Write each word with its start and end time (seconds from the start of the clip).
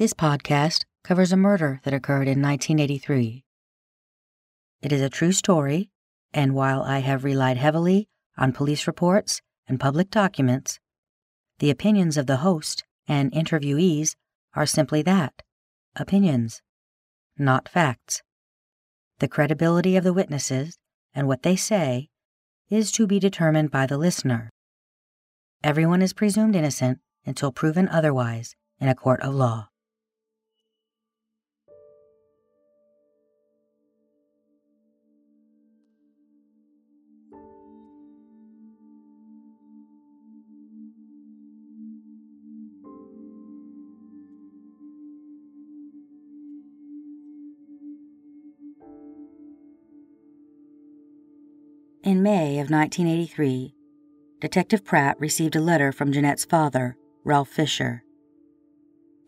This 0.00 0.14
podcast 0.14 0.86
covers 1.04 1.30
a 1.30 1.36
murder 1.36 1.82
that 1.84 1.92
occurred 1.92 2.26
in 2.26 2.40
1983. 2.40 3.44
It 4.80 4.92
is 4.92 5.02
a 5.02 5.10
true 5.10 5.32
story, 5.32 5.90
and 6.32 6.54
while 6.54 6.80
I 6.80 7.00
have 7.00 7.22
relied 7.22 7.58
heavily 7.58 8.08
on 8.38 8.54
police 8.54 8.86
reports 8.86 9.42
and 9.68 9.78
public 9.78 10.08
documents, 10.08 10.80
the 11.58 11.68
opinions 11.68 12.16
of 12.16 12.26
the 12.26 12.38
host 12.38 12.82
and 13.06 13.30
interviewees 13.32 14.16
are 14.54 14.64
simply 14.64 15.02
that 15.02 15.42
opinions, 15.96 16.62
not 17.36 17.68
facts. 17.68 18.22
The 19.18 19.28
credibility 19.28 19.96
of 19.96 20.04
the 20.04 20.14
witnesses 20.14 20.78
and 21.14 21.28
what 21.28 21.42
they 21.42 21.56
say 21.56 22.08
is 22.70 22.90
to 22.92 23.06
be 23.06 23.18
determined 23.18 23.70
by 23.70 23.84
the 23.84 23.98
listener. 23.98 24.48
Everyone 25.62 26.00
is 26.00 26.14
presumed 26.14 26.56
innocent 26.56 27.00
until 27.26 27.52
proven 27.52 27.86
otherwise 27.90 28.54
in 28.80 28.88
a 28.88 28.94
court 28.94 29.20
of 29.20 29.34
law. 29.34 29.69
In 52.10 52.24
May 52.24 52.58
of 52.58 52.70
1983, 52.70 53.72
Detective 54.40 54.84
Pratt 54.84 55.14
received 55.20 55.54
a 55.54 55.60
letter 55.60 55.92
from 55.92 56.10
Janette's 56.10 56.44
father, 56.44 56.96
Ralph 57.22 57.48
Fisher. 57.48 58.02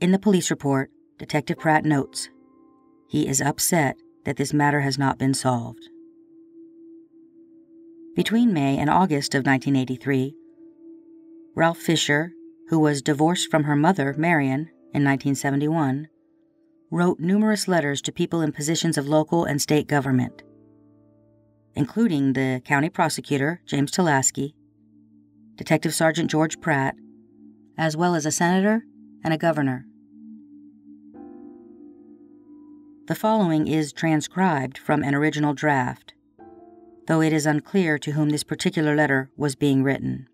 In 0.01 0.11
the 0.11 0.19
police 0.19 0.51
report, 0.51 0.91
Detective 1.17 1.59
Pratt 1.59 1.85
notes 1.85 2.29
he 3.07 3.29
is 3.29 3.41
upset 3.41 3.99
that 4.25 4.37
this 4.37 4.53
matter 4.53 4.81
has 4.81 4.99
not 4.99 5.17
been 5.17 5.33
solved. 5.33 5.89
Between 8.17 8.53
May 8.53 8.77
and 8.79 8.91
August 8.91 9.37
of 9.37 9.47
1983, 9.47 10.35
Ralph 11.55 11.79
Fisher, 11.79 12.33
who 12.67 12.81
was 12.81 13.01
divorced 13.01 13.49
from 13.49 13.63
her 13.63 13.77
mother, 13.77 14.13
Marion, 14.19 14.71
in 14.93 15.05
1971, 15.05 16.09
wrote 16.91 17.21
numerous 17.21 17.69
letters 17.69 18.03
to 18.03 18.11
people 18.11 18.41
in 18.41 18.51
positions 18.51 18.99
of 18.99 19.07
local 19.07 19.45
and 19.45 19.63
state 19.63 19.87
government 19.87 20.43
including 21.75 22.33
the 22.33 22.61
county 22.65 22.89
prosecutor, 22.89 23.61
James 23.67 23.91
Talaski, 23.91 24.55
Detective 25.57 25.95
Sergeant 25.95 26.31
George 26.31 26.61
Pratt, 26.61 26.95
as 27.79 27.97
well 27.97 28.15
as 28.15 28.27
a 28.27 28.31
senator 28.31 28.85
and 29.25 29.33
a 29.33 29.39
governor. 29.39 29.87
The 33.07 33.15
following 33.15 33.67
is 33.67 33.93
transcribed 33.93 34.79
from 34.79 35.03
an 35.03 35.15
original 35.15 35.55
draft, 35.55 36.15
though 37.07 37.21
it 37.21 37.33
is 37.33 37.47
unclear 37.47 37.99
to 37.99 38.13
whom 38.13 38.31
this 38.31 38.45
particular 38.45 38.95
letter 38.95 39.31
was 39.37 39.55
being 39.55 39.83
written. 39.83 40.29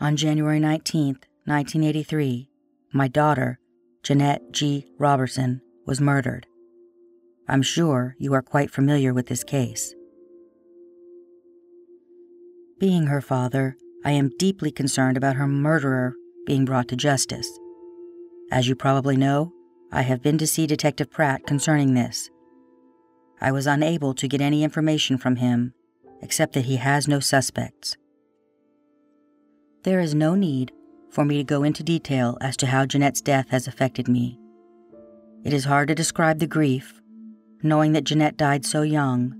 On 0.00 0.16
January 0.16 0.58
19, 0.58 1.18
1983, 1.46 2.50
my 2.92 3.08
daughter, 3.08 3.58
Janette 4.02 4.52
G. 4.52 4.86
Roberson, 4.98 5.60
was 5.86 6.00
murdered. 6.00 6.46
I'm 7.46 7.62
sure 7.62 8.16
you 8.18 8.32
are 8.32 8.42
quite 8.42 8.70
familiar 8.70 9.12
with 9.12 9.26
this 9.26 9.44
case. 9.44 9.94
Being 12.78 13.06
her 13.06 13.20
father, 13.20 13.76
I 14.04 14.12
am 14.12 14.32
deeply 14.38 14.70
concerned 14.70 15.16
about 15.16 15.36
her 15.36 15.46
murderer 15.46 16.14
being 16.46 16.64
brought 16.64 16.88
to 16.88 16.96
justice. 16.96 17.48
As 18.50 18.66
you 18.66 18.74
probably 18.74 19.16
know, 19.16 19.52
I 19.92 20.02
have 20.02 20.22
been 20.22 20.38
to 20.38 20.46
see 20.46 20.66
Detective 20.66 21.10
Pratt 21.10 21.46
concerning 21.46 21.94
this. 21.94 22.30
I 23.40 23.52
was 23.52 23.66
unable 23.66 24.14
to 24.14 24.28
get 24.28 24.40
any 24.40 24.64
information 24.64 25.18
from 25.18 25.36
him, 25.36 25.74
except 26.22 26.54
that 26.54 26.64
he 26.64 26.76
has 26.76 27.06
no 27.06 27.20
suspects. 27.20 27.96
There 29.82 30.00
is 30.00 30.14
no 30.14 30.34
need 30.34 30.72
for 31.10 31.24
me 31.24 31.36
to 31.36 31.44
go 31.44 31.62
into 31.62 31.82
detail 31.82 32.38
as 32.40 32.56
to 32.56 32.66
how 32.66 32.86
Janette's 32.86 33.20
death 33.20 33.50
has 33.50 33.68
affected 33.68 34.08
me. 34.08 34.38
It 35.44 35.52
is 35.52 35.66
hard 35.66 35.88
to 35.88 35.94
describe 35.94 36.38
the 36.38 36.46
grief 36.46 37.02
knowing 37.64 37.92
that 37.92 38.04
Janette 38.04 38.36
died 38.36 38.64
so 38.64 38.82
young 38.82 39.34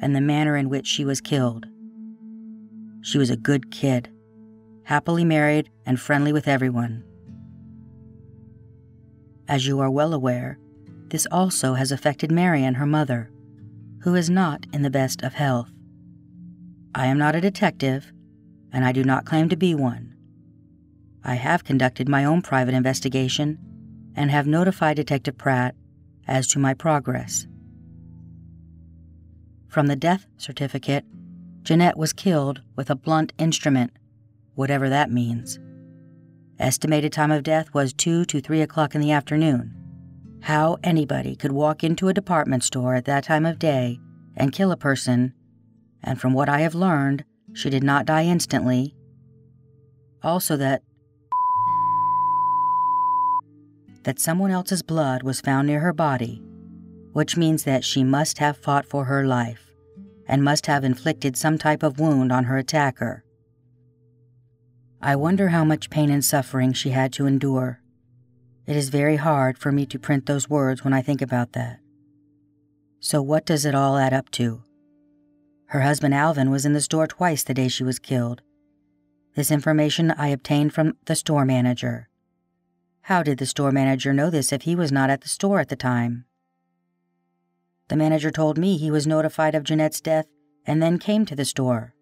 and 0.00 0.14
the 0.14 0.20
manner 0.20 0.56
in 0.56 0.68
which 0.68 0.86
she 0.86 1.04
was 1.04 1.20
killed. 1.20 1.66
She 3.02 3.18
was 3.18 3.30
a 3.30 3.36
good 3.36 3.72
kid, 3.72 4.08
happily 4.84 5.24
married 5.24 5.68
and 5.84 6.00
friendly 6.00 6.32
with 6.32 6.46
everyone. 6.46 7.02
As 9.48 9.66
you 9.66 9.80
are 9.80 9.90
well 9.90 10.14
aware, 10.14 10.58
this 11.08 11.26
also 11.32 11.74
has 11.74 11.90
affected 11.90 12.30
Marion, 12.30 12.74
her 12.74 12.86
mother, 12.86 13.30
who 14.02 14.14
is 14.14 14.30
not 14.30 14.66
in 14.72 14.82
the 14.82 14.90
best 14.90 15.22
of 15.22 15.34
health. 15.34 15.70
I 16.94 17.06
am 17.06 17.18
not 17.18 17.34
a 17.34 17.40
detective, 17.40 18.12
and 18.72 18.84
I 18.84 18.92
do 18.92 19.02
not 19.02 19.24
claim 19.24 19.48
to 19.48 19.56
be 19.56 19.74
one. 19.74 20.14
I 21.24 21.34
have 21.34 21.64
conducted 21.64 22.08
my 22.08 22.24
own 22.24 22.42
private 22.42 22.74
investigation 22.74 23.58
and 24.14 24.30
have 24.30 24.46
notified 24.46 24.96
Detective 24.96 25.36
Pratt 25.36 25.74
as 26.28 26.46
to 26.48 26.58
my 26.58 26.74
progress. 26.74 27.46
From 29.68 29.86
the 29.86 29.96
death 29.96 30.26
certificate, 30.36 31.04
Janette 31.62 31.98
was 31.98 32.12
killed 32.12 32.62
with 32.76 32.90
a 32.90 32.94
blunt 32.94 33.32
instrument, 33.38 33.92
whatever 34.54 34.88
that 34.88 35.10
means. 35.10 35.58
Estimated 36.58 37.12
time 37.12 37.30
of 37.30 37.42
death 37.42 37.72
was 37.74 37.92
2 37.92 38.24
to 38.26 38.40
3 38.40 38.62
o'clock 38.62 38.94
in 38.94 39.00
the 39.00 39.12
afternoon. 39.12 39.74
How 40.42 40.78
anybody 40.82 41.36
could 41.36 41.52
walk 41.52 41.84
into 41.84 42.08
a 42.08 42.14
department 42.14 42.64
store 42.64 42.94
at 42.94 43.04
that 43.06 43.24
time 43.24 43.44
of 43.44 43.58
day 43.58 43.98
and 44.36 44.52
kill 44.52 44.72
a 44.72 44.76
person, 44.76 45.34
and 46.02 46.20
from 46.20 46.32
what 46.32 46.48
I 46.48 46.60
have 46.60 46.74
learned, 46.74 47.24
she 47.52 47.70
did 47.70 47.82
not 47.82 48.06
die 48.06 48.24
instantly. 48.24 48.94
Also, 50.22 50.56
that 50.56 50.82
that 54.08 54.18
someone 54.18 54.50
else's 54.50 54.80
blood 54.80 55.22
was 55.22 55.42
found 55.42 55.66
near 55.66 55.80
her 55.80 55.92
body, 55.92 56.42
which 57.12 57.36
means 57.36 57.64
that 57.64 57.84
she 57.84 58.02
must 58.02 58.38
have 58.38 58.56
fought 58.56 58.86
for 58.86 59.04
her 59.04 59.26
life 59.26 59.70
and 60.26 60.42
must 60.42 60.64
have 60.64 60.82
inflicted 60.82 61.36
some 61.36 61.58
type 61.58 61.82
of 61.82 62.00
wound 62.00 62.32
on 62.32 62.44
her 62.44 62.56
attacker. 62.56 63.22
I 65.02 65.14
wonder 65.14 65.48
how 65.48 65.62
much 65.62 65.90
pain 65.90 66.08
and 66.10 66.24
suffering 66.24 66.72
she 66.72 66.88
had 66.88 67.12
to 67.12 67.26
endure. 67.26 67.82
It 68.66 68.76
is 68.76 68.88
very 68.88 69.16
hard 69.16 69.58
for 69.58 69.70
me 69.70 69.84
to 69.84 69.98
print 69.98 70.24
those 70.24 70.48
words 70.48 70.82
when 70.82 70.94
I 70.94 71.02
think 71.02 71.20
about 71.20 71.52
that. 71.52 71.78
So, 73.00 73.20
what 73.20 73.44
does 73.44 73.66
it 73.66 73.74
all 73.74 73.98
add 73.98 74.14
up 74.14 74.30
to? 74.30 74.62
Her 75.66 75.82
husband 75.82 76.14
Alvin 76.14 76.50
was 76.50 76.64
in 76.64 76.72
the 76.72 76.80
store 76.80 77.08
twice 77.08 77.44
the 77.44 77.52
day 77.52 77.68
she 77.68 77.84
was 77.84 77.98
killed. 77.98 78.40
This 79.34 79.50
information 79.50 80.12
I 80.12 80.28
obtained 80.28 80.72
from 80.72 80.96
the 81.04 81.14
store 81.14 81.44
manager. 81.44 82.07
How 83.08 83.22
did 83.22 83.38
the 83.38 83.46
store 83.46 83.72
manager 83.72 84.12
know 84.12 84.28
this 84.28 84.52
if 84.52 84.60
he 84.60 84.76
was 84.76 84.92
not 84.92 85.08
at 85.08 85.22
the 85.22 85.30
store 85.30 85.60
at 85.60 85.70
the 85.70 85.76
time? 85.76 86.26
The 87.88 87.96
manager 87.96 88.30
told 88.30 88.58
me 88.58 88.76
he 88.76 88.90
was 88.90 89.06
notified 89.06 89.54
of 89.54 89.64
Janette's 89.64 90.02
death 90.02 90.26
and 90.66 90.82
then 90.82 90.98
came 90.98 91.24
to 91.24 91.34
the 91.34 91.46
store. 91.46 91.94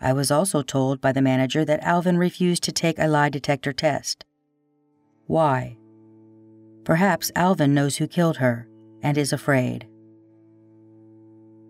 I 0.00 0.12
was 0.12 0.32
also 0.32 0.60
told 0.60 1.00
by 1.00 1.12
the 1.12 1.22
manager 1.22 1.64
that 1.66 1.84
Alvin 1.84 2.18
refused 2.18 2.64
to 2.64 2.72
take 2.72 2.98
a 2.98 3.06
lie 3.06 3.28
detector 3.28 3.72
test. 3.72 4.24
Why? 5.28 5.78
Perhaps 6.82 7.30
Alvin 7.36 7.72
knows 7.72 7.98
who 7.98 8.08
killed 8.08 8.38
her 8.38 8.66
and 9.04 9.16
is 9.16 9.32
afraid. 9.32 9.86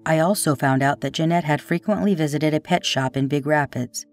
I 0.07 0.21
also 0.21 0.55
found 0.57 0.83
out 0.83 1.03
that 1.03 1.13
Janette 1.13 1.45
had 1.45 1.61
frequently 1.61 2.15
visited 2.15 2.55
a 2.55 2.61
pet 2.61 2.87
shop 2.87 3.15
in 3.15 3.29
Big 3.29 3.45
Rapids. 3.45 4.07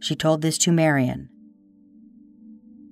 She 0.00 0.14
told 0.14 0.42
this 0.42 0.58
to 0.58 0.70
Marion 0.70 1.30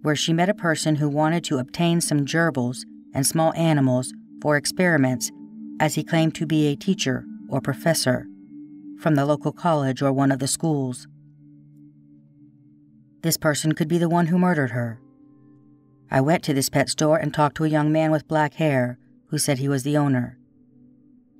where 0.07 0.15
she 0.15 0.33
met 0.33 0.49
a 0.49 0.55
person 0.55 0.95
who 0.95 1.09
wanted 1.09 1.43
to 1.43 1.59
obtain 1.59 2.01
some 2.01 2.25
gerbils 2.25 2.85
and 3.13 3.27
small 3.27 3.53
animals 3.55 4.15
for 4.41 4.57
experiments, 4.57 5.33
as 5.81 5.97
he 5.97 6.05
claimed 6.05 6.33
to 6.33 6.47
be 6.47 6.69
a 6.69 6.77
teacher 6.77 7.25
or 7.49 7.61
professor 7.61 8.25
from 9.01 9.17
the 9.17 9.27
local 9.27 9.51
college 9.51 10.01
or 10.01 10.13
one 10.13 10.31
of 10.31 10.39
the 10.39 10.47
schools. 10.47 11.09
This 13.23 13.37
person 13.37 13.73
could 13.73 13.89
be 13.89 13.99
the 13.99 14.09
one 14.09 14.27
who 14.27 14.39
murdered 14.39 14.71
her. 14.71 15.01
I 16.09 16.21
went 16.21 16.45
to 16.45 16.55
this 16.55 16.69
pet 16.69 16.89
store 16.89 17.17
and 17.17 17.35
talked 17.35 17.57
to 17.57 17.65
a 17.65 17.69
young 17.69 17.91
man 17.91 18.13
with 18.13 18.29
black 18.29 18.55
hair 18.55 19.01
who 19.31 19.39
said 19.39 19.59
he 19.59 19.69
was 19.69 19.83
the 19.83 19.97
owner. 19.97 20.39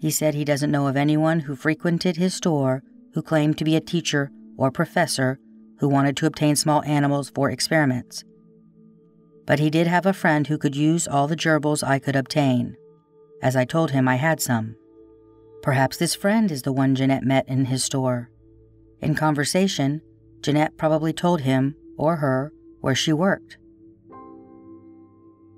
He 0.01 0.11
said 0.11 0.35
he 0.35 0.45
doesn't 0.45 0.73
know 0.73 0.89
of 0.89 0.97
anyone 0.97 1.39
who 1.39 1.55
frequented 1.55 2.17
his 2.17 2.35
store 2.35 2.83
who 3.15 3.23
claimed 3.23 3.59
to 3.59 3.65
be 3.65 3.77
a 3.77 3.81
teacher 3.81 4.33
or 4.57 4.73
professor 4.73 5.39
who 5.79 5.89
wanted 5.89 6.17
to 6.17 6.27
obtain 6.27 6.57
small 6.57 6.83
animals 6.83 7.31
for 7.33 7.49
experiments 7.49 8.25
but 9.47 9.59
he 9.59 9.71
did 9.71 9.87
have 9.87 10.07
a 10.07 10.13
friend 10.13 10.47
who 10.47 10.59
could 10.59 10.77
use 10.77 11.07
all 11.07 11.29
the 11.29 11.37
gerbils 11.37 11.87
I 11.87 11.99
could 11.99 12.17
obtain, 12.17 12.77
as 13.43 13.57
I 13.57 13.65
told 13.65 13.93
him 13.93 14.09
I 14.09 14.17
had 14.17 14.41
some. 14.41 14.77
Perhaps 15.63 15.97
this 15.97 16.15
friend 16.15 16.51
is 16.51 16.63
the 16.63 16.73
one 16.73 16.95
Janette 16.95 17.25
met 17.25 17.49
in 17.49 17.67
his 17.67 17.85
store. 17.85 18.31
In 19.01 19.15
conversation, 19.15 20.01
Janette 20.43 20.77
probably 20.77 21.13
told 21.13 21.43
him, 21.43 21.75
or 21.97 22.17
her, 22.17 22.53
where 22.81 22.95
she 22.95 23.13
worked. 23.13 23.57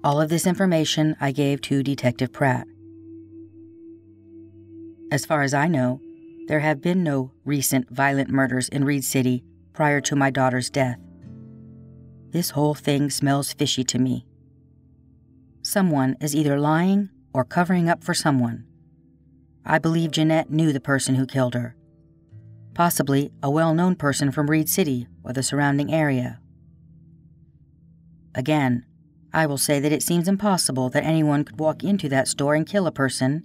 All 0.04 0.20
of 0.20 0.28
this 0.28 0.46
information 0.46 1.16
I 1.20 1.32
gave 1.32 1.60
to 1.62 1.82
Detective 1.82 2.32
Pratt. 2.32 2.66
As 5.10 5.26
far 5.26 5.42
as 5.42 5.54
I 5.54 5.68
know, 5.68 6.00
there 6.46 6.60
have 6.60 6.80
been 6.80 7.02
no 7.02 7.32
recent 7.44 7.90
violent 7.90 8.30
murders 8.30 8.68
in 8.68 8.84
Reed 8.84 9.04
City 9.04 9.42
prior 9.72 10.00
to 10.02 10.16
my 10.16 10.30
daughter's 10.30 10.70
death. 10.70 10.98
This 12.30 12.50
whole 12.50 12.74
thing 12.74 13.08
smells 13.08 13.54
fishy 13.54 13.84
to 13.84 13.98
me. 13.98 14.26
Someone 15.62 16.16
is 16.20 16.36
either 16.36 16.60
lying 16.60 17.08
or 17.32 17.44
covering 17.44 17.88
up 17.88 18.04
for 18.04 18.12
someone. 18.12 18.66
I 19.64 19.78
believe 19.78 20.10
Janette 20.10 20.50
knew 20.50 20.72
the 20.72 20.80
person 20.80 21.14
who 21.14 21.26
killed 21.26 21.54
her, 21.54 21.74
possibly 22.74 23.30
a 23.42 23.50
well 23.50 23.74
known 23.74 23.96
person 23.96 24.30
from 24.30 24.50
Reed 24.50 24.68
City 24.68 25.06
or 25.24 25.32
the 25.32 25.42
surrounding 25.42 25.92
area. 25.92 26.40
Again, 28.34 28.84
I 29.32 29.46
will 29.46 29.58
say 29.58 29.80
that 29.80 29.92
it 29.92 30.02
seems 30.02 30.28
impossible 30.28 30.90
that 30.90 31.04
anyone 31.04 31.44
could 31.44 31.58
walk 31.58 31.82
into 31.82 32.08
that 32.10 32.28
store 32.28 32.54
and 32.54 32.66
kill 32.66 32.86
a 32.86 32.92
person. 32.92 33.44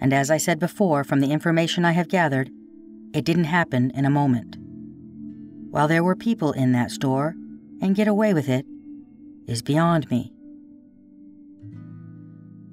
And 0.00 0.12
as 0.12 0.30
I 0.30 0.36
said 0.36 0.58
before, 0.58 1.04
from 1.04 1.20
the 1.20 1.32
information 1.32 1.84
I 1.84 1.92
have 1.92 2.08
gathered, 2.08 2.50
it 3.14 3.24
didn't 3.24 3.44
happen 3.44 3.90
in 3.92 4.04
a 4.04 4.10
moment. 4.10 4.56
While 5.70 5.88
there 5.88 6.04
were 6.04 6.16
people 6.16 6.52
in 6.52 6.72
that 6.72 6.90
store, 6.90 7.34
and 7.80 7.94
get 7.94 8.08
away 8.08 8.34
with 8.34 8.48
it, 8.48 8.66
is 9.46 9.62
beyond 9.62 10.10
me. 10.10 10.32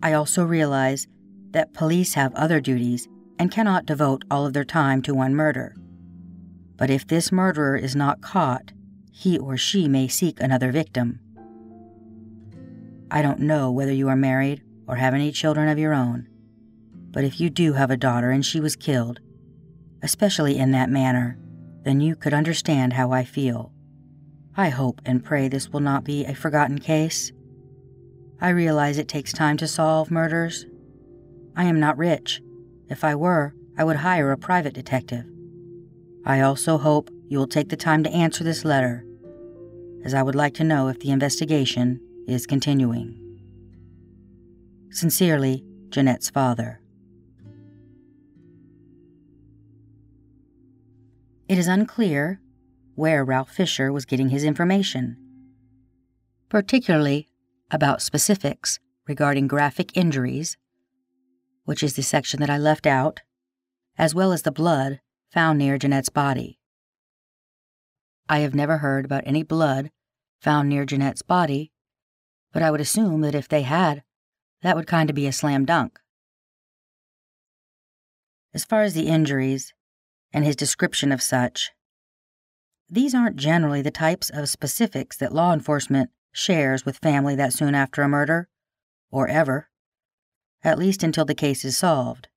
I 0.01 0.13
also 0.13 0.43
realize 0.43 1.07
that 1.51 1.73
police 1.73 2.15
have 2.15 2.33
other 2.35 2.59
duties 2.59 3.07
and 3.39 3.51
cannot 3.51 3.85
devote 3.85 4.23
all 4.29 4.45
of 4.45 4.53
their 4.53 4.65
time 4.65 5.01
to 5.03 5.13
one 5.13 5.35
murder. 5.35 5.75
But 6.77 6.89
if 6.89 7.07
this 7.07 7.31
murderer 7.31 7.75
is 7.75 7.95
not 7.95 8.21
caught, 8.21 8.71
he 9.11 9.37
or 9.37 9.57
she 9.57 9.87
may 9.87 10.07
seek 10.07 10.39
another 10.39 10.71
victim. 10.71 11.19
I 13.11 13.21
don't 13.21 13.39
know 13.39 13.71
whether 13.71 13.91
you 13.91 14.09
are 14.09 14.15
married 14.15 14.63
or 14.87 14.95
have 14.95 15.13
any 15.13 15.31
children 15.31 15.69
of 15.69 15.77
your 15.77 15.93
own, 15.93 16.27
but 17.11 17.23
if 17.23 17.39
you 17.39 17.49
do 17.49 17.73
have 17.73 17.91
a 17.91 17.97
daughter 17.97 18.31
and 18.31 18.43
she 18.45 18.59
was 18.59 18.75
killed, 18.75 19.19
especially 20.01 20.57
in 20.57 20.71
that 20.71 20.89
manner, 20.89 21.37
then 21.83 22.01
you 22.01 22.15
could 22.15 22.33
understand 22.33 22.93
how 22.93 23.11
I 23.11 23.23
feel. 23.23 23.72
I 24.55 24.69
hope 24.69 25.01
and 25.03 25.23
pray 25.23 25.47
this 25.47 25.69
will 25.69 25.79
not 25.79 26.03
be 26.03 26.25
a 26.25 26.35
forgotten 26.35 26.77
case. 26.77 27.31
I 28.39 28.49
realize 28.49 28.97
it 28.97 29.07
takes 29.07 29.33
time 29.33 29.57
to 29.57 29.67
solve 29.67 30.11
murders. 30.11 30.67
I 31.55 31.63
am 31.63 31.79
not 31.79 31.97
rich. 31.97 32.41
If 32.87 33.03
I 33.03 33.15
were, 33.15 33.55
I 33.77 33.83
would 33.83 33.97
hire 33.97 34.31
a 34.31 34.37
private 34.37 34.73
detective. 34.73 35.25
I 36.25 36.41
also 36.41 36.77
hope 36.77 37.09
you 37.27 37.39
will 37.39 37.47
take 37.47 37.69
the 37.69 37.75
time 37.75 38.03
to 38.03 38.11
answer 38.11 38.43
this 38.43 38.63
letter, 38.63 39.03
as 40.05 40.13
I 40.13 40.21
would 40.21 40.35
like 40.35 40.53
to 40.55 40.63
know 40.63 40.87
if 40.87 40.99
the 40.99 41.09
investigation 41.09 41.99
is 42.27 42.45
continuing. 42.45 43.19
Sincerely, 44.91 45.65
Janette's 45.89 46.29
father. 46.29 46.79
It 51.49 51.57
is 51.57 51.67
unclear 51.67 52.39
where 52.95 53.25
Ralph 53.25 53.51
Fisher 53.51 53.91
was 53.91 54.05
getting 54.05 54.29
his 54.29 54.43
information, 54.43 55.17
particularly 56.49 57.29
about 57.71 58.01
specifics 58.01 58.79
regarding 59.07 59.47
graphic 59.47 59.95
injuries, 59.97 60.57
which 61.65 61.83
is 61.83 61.95
the 61.95 62.03
section 62.03 62.39
that 62.39 62.49
I 62.49 62.57
left 62.57 62.85
out, 62.85 63.21
as 63.97 64.13
well 64.13 64.31
as 64.31 64.43
the 64.43 64.51
blood 64.51 64.99
found 65.31 65.59
near 65.59 65.77
Janette's 65.77 66.09
body. 66.09 66.59
I 68.29 68.39
have 68.39 68.55
never 68.55 68.77
heard 68.77 69.05
about 69.05 69.23
any 69.25 69.43
blood 69.43 69.91
found 70.39 70.69
near 70.69 70.85
Janette's 70.85 71.21
body 71.21 71.73
but 72.53 72.61
I 72.61 72.71
would 72.71 72.79
assume 72.79 73.21
that 73.21 73.35
if 73.35 73.49
they 73.49 73.63
had, 73.63 74.03
that 74.61 74.77
would 74.77 74.87
kind 74.87 75.09
of 75.09 75.15
be 75.15 75.27
a 75.27 75.33
slam 75.33 75.65
dunk. 75.65 75.99
As 78.53 78.63
far 78.63 78.83
as 78.83 78.93
the 78.93 79.07
injuries 79.07 79.73
and 80.31 80.45
his 80.45 80.55
description 80.55 81.11
of 81.11 81.21
such, 81.21 81.71
these 82.89 83.15
aren't 83.15 83.35
generally 83.35 83.81
the 83.81 83.91
types 83.91 84.29
of 84.29 84.49
specifics 84.49 85.17
that 85.17 85.33
law 85.33 85.53
enforcement 85.53 86.09
shares 86.31 86.85
with 86.85 86.97
family 86.97 87.35
that 87.35 87.53
soon 87.53 87.75
after 87.75 88.01
a 88.01 88.09
murder, 88.09 88.47
or 89.11 89.27
ever, 89.27 89.69
at 90.63 90.79
least 90.79 91.03
until 91.03 91.25
the 91.25 91.35
case 91.35 91.65
is 91.65 91.77
solved. 91.77 92.27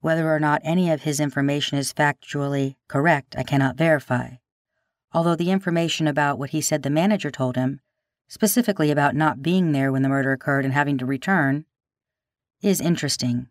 Whether 0.00 0.32
or 0.32 0.38
not 0.38 0.62
any 0.64 0.90
of 0.90 1.02
his 1.02 1.18
information 1.18 1.78
is 1.78 1.92
factually 1.92 2.76
correct, 2.86 3.34
I 3.36 3.42
cannot 3.42 3.76
verify, 3.76 4.36
although 5.12 5.36
the 5.36 5.50
information 5.50 6.06
about 6.06 6.38
what 6.38 6.50
he 6.50 6.60
said 6.60 6.82
the 6.82 6.90
manager 6.90 7.30
told 7.30 7.56
him 7.56 7.80
specifically 8.28 8.90
about 8.90 9.16
not 9.16 9.42
being 9.42 9.72
there 9.72 9.90
when 9.90 10.02
the 10.02 10.08
murder 10.08 10.32
occurred 10.32 10.64
and 10.64 10.74
having 10.74 10.98
to 10.98 11.06
return, 11.06 11.64
is 12.60 12.80
interesting. 12.80 13.48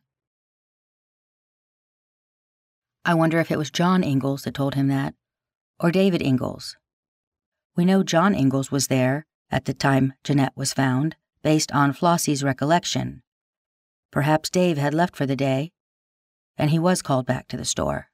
I 3.04 3.16
wonder 3.16 3.39
if 3.39 3.51
it 3.51 3.57
was 3.57 3.72
John 3.72 4.04
Ingalls 4.04 4.44
that 4.44 4.54
told 4.54 4.75
him 4.75 4.88
that, 4.89 5.16
or 5.79 5.91
David 5.91 6.21
Ingalls. 6.21 6.75
We 7.75 7.85
know 7.85 8.03
John 8.03 8.33
Ingalls 8.33 8.71
was 8.71 8.88
there 8.88 9.25
at 9.51 9.65
the 9.65 9.74
time 9.74 10.13
Janette 10.24 10.56
was 10.56 10.74
found, 10.74 11.15
based 11.44 11.71
on 11.71 11.94
Flossie's 11.94 12.44
recollection. 12.44 13.21
Perhaps 14.12 14.50
Dave 14.50 14.77
had 14.77 14.94
left 14.94 15.15
for 15.15 15.25
the 15.25 15.35
day, 15.35 15.71
and 16.57 16.71
he 16.71 16.79
was 16.79 17.01
called 17.01 17.25
back 17.25 17.47
to 17.47 17.57
the 17.57 17.65
store. 17.65 18.09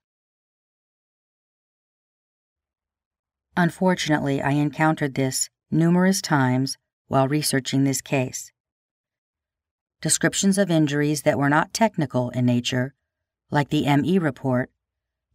Unfortunately, 3.56 4.42
I 4.42 4.52
encountered 4.52 5.16
this 5.16 5.50
numerous 5.72 6.22
times 6.22 6.78
while 7.08 7.28
researching 7.28 7.84
this 7.84 8.02
case. 8.02 8.52
Descriptions 10.02 10.58
of 10.58 10.70
injuries 10.70 11.22
that 11.22 11.38
were 11.38 11.50
not 11.50 11.74
technical 11.74 12.30
in 12.32 12.46
nature, 12.46 12.94
like 13.50 13.70
the 13.70 13.86
ME 13.98 14.18
report, 14.20 14.70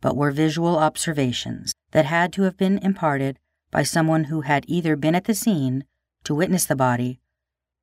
but 0.01 0.17
were 0.17 0.31
visual 0.31 0.79
observations 0.79 1.73
that 1.93 2.05
had 2.05 2.33
to 2.35 2.43
have 2.43 2.57
been 2.57 2.79
imparted 2.79 3.39
by 3.71 3.83
someone 3.83 4.25
who 4.25 4.43
had 4.43 4.65
either 4.69 4.97
been 4.97 5.15
at 5.15 5.25
the 5.25 5.35
scene 5.35 5.85
to 6.25 6.35
witness 6.35 6.65
the 6.65 6.77
body 6.77 7.21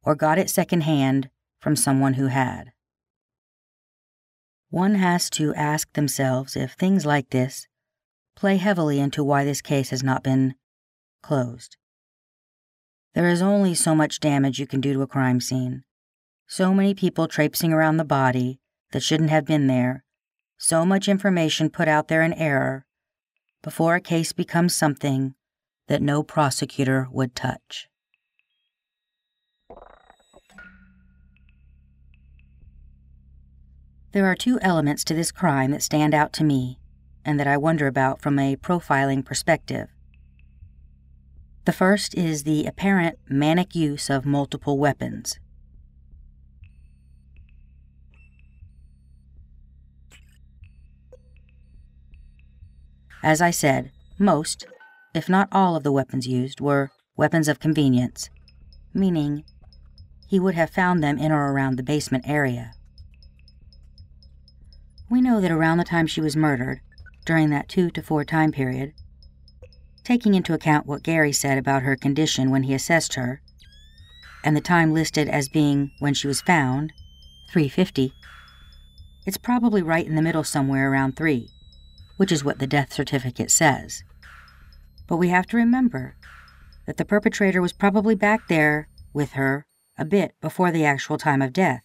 or 0.03 0.15
got 0.15 0.37
it 0.37 0.49
secondhand 0.49 1.29
from 1.59 1.75
someone 1.75 2.13
who 2.13 2.27
had. 2.27 2.71
One 4.69 4.95
has 4.95 5.29
to 5.31 5.53
ask 5.55 5.91
themselves 5.93 6.55
if 6.55 6.73
things 6.73 7.05
like 7.05 7.29
this 7.29 7.67
play 8.35 8.57
heavily 8.57 8.99
into 8.99 9.23
why 9.23 9.45
this 9.45 9.61
case 9.61 9.89
has 9.89 10.03
not 10.03 10.23
been 10.23 10.55
closed. 11.23 11.77
There 13.13 13.29
is 13.29 13.41
only 13.41 13.73
so 13.73 13.95
much 13.95 14.19
damage 14.19 14.59
you 14.59 14.67
can 14.67 14.81
do 14.81 14.93
to 14.93 15.01
a 15.01 15.07
crime 15.07 15.39
scene. 15.39 15.83
So 16.47 16.73
many 16.73 16.93
people 16.93 17.27
traipsing 17.27 17.71
around 17.71 17.97
the 17.97 18.03
body 18.03 18.59
that 18.91 19.03
shouldn't 19.03 19.29
have 19.29 19.45
been 19.45 19.67
there. 19.67 20.03
So 20.57 20.85
much 20.85 21.07
information 21.07 21.69
put 21.69 21.87
out 21.87 22.07
there 22.07 22.21
in 22.21 22.33
error 22.33 22.84
before 23.65 23.95
a 23.95 23.99
case 23.99 24.31
becomes 24.31 24.75
something 24.75 25.33
that 25.87 25.99
no 25.99 26.21
prosecutor 26.21 27.07
would 27.11 27.33
touch. 27.33 27.87
There 34.11 34.27
are 34.27 34.35
two 34.35 34.59
elements 34.61 35.03
to 35.05 35.15
this 35.15 35.31
crime 35.31 35.71
that 35.71 35.81
stand 35.81 36.13
out 36.13 36.31
to 36.33 36.43
me 36.43 36.77
and 37.25 37.39
that 37.39 37.47
I 37.47 37.57
wonder 37.57 37.87
about 37.87 38.21
from 38.21 38.37
a 38.37 38.55
profiling 38.55 39.25
perspective. 39.25 39.87
The 41.65 41.73
first 41.73 42.13
is 42.13 42.43
the 42.43 42.67
apparent 42.67 43.17
manic 43.27 43.73
use 43.73 44.11
of 44.11 44.27
multiple 44.27 44.77
weapons. 44.77 45.39
As 53.23 53.41
I 53.41 53.51
said, 53.51 53.91
most, 54.19 54.65
if 55.13 55.27
not 55.29 55.49
all, 55.51 55.75
of 55.75 55.83
the 55.83 55.91
weapons 55.91 56.27
used 56.27 56.61
were 56.61 56.91
weapons 57.17 57.47
of 57.47 57.59
convenience, 57.59 58.29
meaning 58.93 59.43
he 60.27 60.39
would 60.39 60.55
have 60.55 60.69
found 60.69 61.03
them 61.03 61.17
in 61.17 61.31
or 61.31 61.51
around 61.51 61.77
the 61.77 61.83
basement 61.83 62.25
area. 62.27 62.73
We 65.09 65.21
know 65.21 65.39
that 65.39 65.51
around 65.51 65.77
the 65.77 65.83
time 65.83 66.07
she 66.07 66.21
was 66.21 66.35
murdered, 66.35 66.81
during 67.25 67.49
that 67.49 67.69
two 67.69 67.89
to 67.91 68.01
four 68.01 68.23
time 68.23 68.51
period, 68.51 68.93
taking 70.03 70.35
into 70.35 70.53
account 70.53 70.85
what 70.85 71.03
Gary 71.03 71.31
said 71.31 71.57
about 71.57 71.83
her 71.83 71.95
condition 71.95 72.51
when 72.51 72.63
he 72.63 72.73
assessed 72.73 73.15
her, 73.15 73.41
and 74.43 74.55
the 74.55 74.61
time 74.61 74.93
listed 74.93 75.27
as 75.27 75.49
being 75.49 75.91
when 75.99 76.13
she 76.13 76.27
was 76.27 76.41
found, 76.41 76.93
350, 77.51 78.13
it's 79.25 79.37
probably 79.37 79.81
right 79.81 80.05
in 80.05 80.15
the 80.15 80.21
middle 80.21 80.43
somewhere 80.43 80.91
around 80.91 81.15
3, 81.15 81.49
which 82.17 82.31
is 82.31 82.43
what 82.43 82.59
the 82.59 82.67
death 82.67 82.93
certificate 82.93 83.51
says. 83.51 84.03
But 85.07 85.17
we 85.17 85.29
have 85.29 85.45
to 85.47 85.57
remember 85.57 86.15
that 86.85 86.97
the 86.97 87.05
perpetrator 87.05 87.61
was 87.61 87.73
probably 87.73 88.15
back 88.15 88.47
there 88.47 88.87
with 89.13 89.31
her 89.33 89.65
a 89.97 90.05
bit 90.05 90.33
before 90.41 90.71
the 90.71 90.85
actual 90.85 91.17
time 91.17 91.41
of 91.41 91.53
death. 91.53 91.83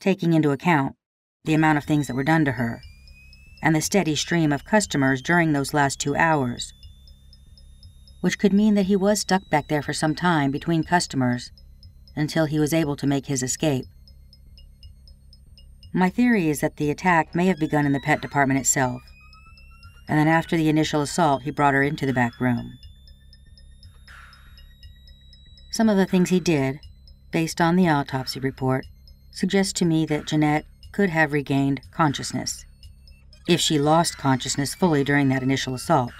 Taking 0.00 0.32
into 0.32 0.50
account 0.50 0.96
the 1.44 1.54
amount 1.54 1.78
of 1.78 1.84
things 1.84 2.06
that 2.06 2.16
were 2.16 2.24
done 2.24 2.44
to 2.44 2.52
her 2.52 2.80
and 3.62 3.74
the 3.74 3.80
steady 3.80 4.14
stream 4.16 4.52
of 4.52 4.64
customers 4.64 5.20
during 5.22 5.52
those 5.52 5.74
last 5.74 5.98
two 5.98 6.16
hours. 6.16 6.72
which 8.20 8.38
could 8.38 8.52
mean 8.52 8.74
that 8.74 8.86
he 8.86 8.96
was 8.96 9.20
stuck 9.20 9.48
back 9.50 9.68
there 9.68 9.82
for 9.82 9.92
some 9.92 10.14
time 10.14 10.50
between 10.50 10.84
customers 10.84 11.52
until 12.16 12.46
he 12.46 12.58
was 12.58 12.74
able 12.74 12.96
to 12.96 13.06
make 13.06 13.26
his 13.26 13.42
escape. 13.42 13.86
My 15.92 16.08
theory 16.08 16.48
is 16.48 16.60
that 16.60 16.76
the 16.76 16.90
attack 16.90 17.34
may 17.34 17.46
have 17.46 17.58
begun 17.58 17.84
in 17.84 17.92
the 17.92 18.00
pet 18.00 18.20
department 18.20 18.60
itself, 18.60 19.02
and 20.08 20.18
then 20.18 20.28
after 20.28 20.56
the 20.56 20.68
initial 20.68 21.02
assault, 21.02 21.42
he 21.42 21.50
brought 21.50 21.74
her 21.74 21.82
into 21.82 22.06
the 22.06 22.12
back 22.12 22.40
room. 22.40 22.78
Some 25.72 25.88
of 25.88 25.96
the 25.96 26.06
things 26.06 26.30
he 26.30 26.40
did, 26.40 26.80
based 27.32 27.60
on 27.60 27.74
the 27.74 27.88
autopsy 27.88 28.38
report, 28.38 28.86
suggest 29.32 29.74
to 29.76 29.84
me 29.84 30.06
that 30.06 30.26
Janette 30.26 30.64
could 30.92 31.10
have 31.10 31.32
regained 31.32 31.80
consciousness 31.90 32.64
if 33.48 33.60
she 33.60 33.78
lost 33.78 34.18
consciousness 34.18 34.74
fully 34.74 35.02
during 35.02 35.28
that 35.28 35.42
initial 35.42 35.74
assault, 35.74 36.12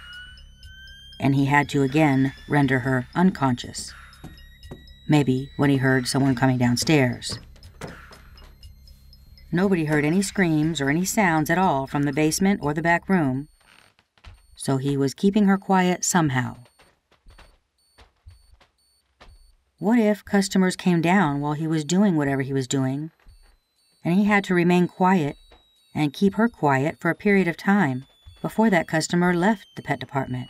and 1.20 1.36
he 1.36 1.44
had 1.44 1.68
to 1.68 1.82
again 1.82 2.32
render 2.48 2.80
her 2.80 3.06
unconscious. 3.14 3.92
Maybe 5.08 5.50
when 5.56 5.70
he 5.70 5.76
heard 5.76 6.08
someone 6.08 6.34
coming 6.34 6.58
downstairs. 6.58 7.38
Nobody 9.52 9.86
heard 9.86 10.04
any 10.04 10.22
screams 10.22 10.80
or 10.80 10.88
any 10.88 11.04
sounds 11.04 11.50
at 11.50 11.58
all 11.58 11.88
from 11.88 12.04
the 12.04 12.12
basement 12.12 12.60
or 12.62 12.72
the 12.72 12.82
back 12.82 13.08
room, 13.08 13.48
so 14.54 14.76
he 14.76 14.96
was 14.96 15.12
keeping 15.12 15.46
her 15.46 15.58
quiet 15.58 16.04
somehow. 16.04 16.56
What 19.78 19.98
if 19.98 20.24
customers 20.24 20.76
came 20.76 21.00
down 21.00 21.40
while 21.40 21.54
he 21.54 21.66
was 21.66 21.84
doing 21.84 22.16
whatever 22.16 22.42
he 22.42 22.52
was 22.52 22.68
doing, 22.68 23.10
and 24.04 24.14
he 24.14 24.24
had 24.24 24.44
to 24.44 24.54
remain 24.54 24.86
quiet 24.86 25.36
and 25.94 26.12
keep 26.12 26.34
her 26.34 26.48
quiet 26.48 26.98
for 27.00 27.10
a 27.10 27.16
period 27.16 27.48
of 27.48 27.56
time 27.56 28.04
before 28.40 28.70
that 28.70 28.86
customer 28.86 29.34
left 29.34 29.66
the 29.74 29.82
pet 29.82 29.98
department? 29.98 30.48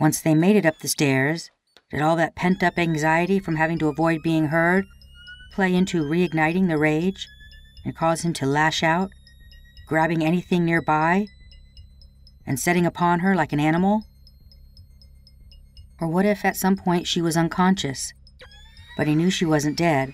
Once 0.00 0.20
they 0.20 0.34
made 0.34 0.56
it 0.56 0.66
up 0.66 0.80
the 0.80 0.88
stairs, 0.88 1.50
did 1.90 2.02
all 2.02 2.16
that 2.16 2.34
pent 2.34 2.62
up 2.64 2.76
anxiety 2.76 3.38
from 3.38 3.54
having 3.54 3.78
to 3.78 3.88
avoid 3.88 4.20
being 4.22 4.46
heard 4.46 4.84
play 5.54 5.74
into 5.74 6.02
reigniting 6.02 6.68
the 6.68 6.76
rage 6.76 7.28
and 7.84 7.96
cause 7.96 8.22
him 8.22 8.32
to 8.34 8.46
lash 8.46 8.82
out, 8.82 9.10
grabbing 9.86 10.24
anything 10.24 10.64
nearby 10.64 11.26
and 12.46 12.58
setting 12.58 12.84
upon 12.84 13.20
her 13.20 13.34
like 13.34 13.52
an 13.52 13.60
animal? 13.60 14.02
Or 16.00 16.08
what 16.08 16.26
if 16.26 16.44
at 16.44 16.56
some 16.56 16.76
point 16.76 17.06
she 17.06 17.22
was 17.22 17.36
unconscious, 17.36 18.12
but 18.96 19.06
he 19.06 19.14
knew 19.14 19.30
she 19.30 19.44
wasn't 19.44 19.78
dead, 19.78 20.12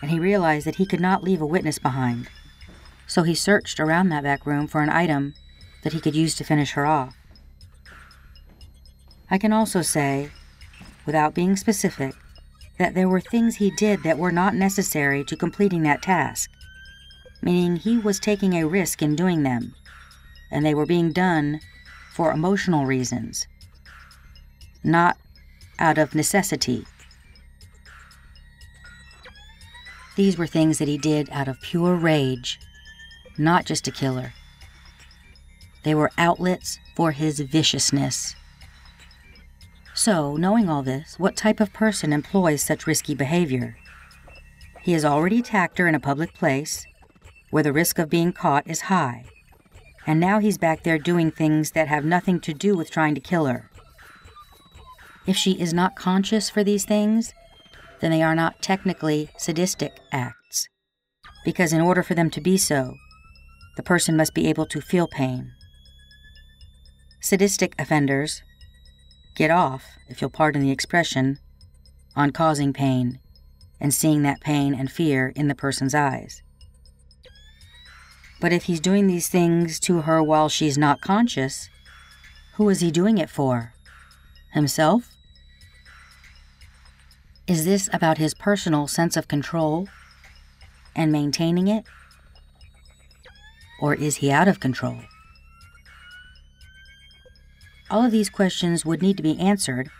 and 0.00 0.10
he 0.10 0.20
realized 0.20 0.66
that 0.66 0.76
he 0.76 0.86
could 0.86 1.00
not 1.00 1.24
leave 1.24 1.40
a 1.40 1.46
witness 1.46 1.78
behind? 1.78 2.28
So 3.06 3.24
he 3.24 3.34
searched 3.34 3.80
around 3.80 4.10
that 4.10 4.22
back 4.22 4.46
room 4.46 4.68
for 4.68 4.82
an 4.82 4.90
item 4.90 5.34
that 5.82 5.92
he 5.92 6.00
could 6.00 6.14
use 6.14 6.34
to 6.36 6.44
finish 6.44 6.72
her 6.72 6.86
off. 6.86 7.14
I 9.30 9.36
can 9.38 9.52
also 9.52 9.82
say, 9.82 10.30
without 11.04 11.34
being 11.34 11.56
specific, 11.56 12.14
that 12.78 12.94
there 12.94 13.08
were 13.08 13.20
things 13.20 13.56
he 13.56 13.70
did 13.72 14.02
that 14.02 14.18
were 14.18 14.32
not 14.32 14.54
necessary 14.54 15.24
to 15.24 15.36
completing 15.36 15.82
that 15.82 16.02
task, 16.02 16.50
meaning 17.42 17.76
he 17.76 17.98
was 17.98 18.20
taking 18.20 18.54
a 18.54 18.66
risk 18.66 19.02
in 19.02 19.16
doing 19.16 19.42
them, 19.42 19.74
and 20.50 20.64
they 20.64 20.74
were 20.74 20.86
being 20.86 21.12
done 21.12 21.60
for 22.12 22.32
emotional 22.32 22.86
reasons, 22.86 23.46
not 24.82 25.16
out 25.78 25.98
of 25.98 26.14
necessity. 26.14 26.84
These 30.16 30.36
were 30.36 30.48
things 30.48 30.78
that 30.78 30.88
he 30.88 30.98
did 30.98 31.28
out 31.30 31.46
of 31.46 31.60
pure 31.60 31.94
rage, 31.94 32.58
not 33.36 33.64
just 33.64 33.86
a 33.86 33.92
killer. 33.92 34.32
They 35.84 35.94
were 35.94 36.10
outlets 36.18 36.78
for 36.96 37.12
his 37.12 37.38
viciousness. 37.38 38.34
So, 39.98 40.36
knowing 40.36 40.68
all 40.68 40.84
this, 40.84 41.18
what 41.18 41.34
type 41.34 41.58
of 41.58 41.72
person 41.72 42.12
employs 42.12 42.62
such 42.62 42.86
risky 42.86 43.16
behavior? 43.16 43.76
He 44.82 44.92
has 44.92 45.04
already 45.04 45.40
attacked 45.40 45.76
her 45.78 45.88
in 45.88 45.94
a 45.96 45.98
public 45.98 46.34
place, 46.34 46.86
where 47.50 47.64
the 47.64 47.72
risk 47.72 47.98
of 47.98 48.08
being 48.08 48.32
caught 48.32 48.70
is 48.70 48.82
high, 48.82 49.24
and 50.06 50.20
now 50.20 50.38
he's 50.38 50.56
back 50.56 50.84
there 50.84 50.98
doing 50.98 51.32
things 51.32 51.72
that 51.72 51.88
have 51.88 52.04
nothing 52.04 52.38
to 52.42 52.54
do 52.54 52.76
with 52.76 52.92
trying 52.92 53.16
to 53.16 53.20
kill 53.20 53.46
her. 53.46 53.72
If 55.26 55.36
she 55.36 55.60
is 55.60 55.74
not 55.74 55.96
conscious 55.96 56.48
for 56.48 56.62
these 56.62 56.84
things, 56.84 57.34
then 57.98 58.12
they 58.12 58.22
are 58.22 58.36
not 58.36 58.62
technically 58.62 59.30
sadistic 59.36 59.98
acts, 60.12 60.68
because 61.44 61.72
in 61.72 61.80
order 61.80 62.04
for 62.04 62.14
them 62.14 62.30
to 62.30 62.40
be 62.40 62.56
so, 62.56 62.94
the 63.76 63.82
person 63.82 64.16
must 64.16 64.32
be 64.32 64.46
able 64.46 64.66
to 64.66 64.80
feel 64.80 65.08
pain. 65.08 65.50
Sadistic 67.20 67.74
offenders 67.80 68.44
get 69.34 69.50
off, 69.50 69.84
if 70.08 70.20
you'll 70.20 70.30
pardon 70.30 70.62
the 70.62 70.70
expression, 70.70 71.38
on 72.16 72.30
causing 72.30 72.72
pain 72.72 73.20
and 73.80 73.94
seeing 73.94 74.22
that 74.22 74.40
pain 74.40 74.74
and 74.74 74.90
fear 74.90 75.32
in 75.36 75.48
the 75.48 75.54
person's 75.54 75.94
eyes. 75.94 76.42
But 78.40 78.52
if 78.52 78.64
he's 78.64 78.80
doing 78.80 79.06
these 79.06 79.28
things 79.28 79.80
to 79.80 80.02
her 80.02 80.22
while 80.22 80.48
she's 80.48 80.78
not 80.78 81.00
conscious, 81.00 81.68
who 82.54 82.68
is 82.68 82.80
he 82.80 82.90
doing 82.90 83.18
it 83.18 83.30
for? 83.30 83.72
Himself? 84.52 85.10
Is 87.46 87.64
this 87.64 87.88
about 87.92 88.18
his 88.18 88.34
personal 88.34 88.86
sense 88.86 89.16
of 89.16 89.28
control 89.28 89.88
and 90.94 91.10
maintaining 91.10 91.68
it? 91.68 91.84
Or 93.80 93.94
is 93.94 94.16
he 94.16 94.30
out 94.30 94.48
of 94.48 94.60
control? 94.60 94.98
All 97.90 98.04
of 98.04 98.12
these 98.12 98.28
questions 98.28 98.84
would 98.84 99.00
need 99.00 99.16
to 99.16 99.22
be 99.22 99.38
answered 99.38 99.90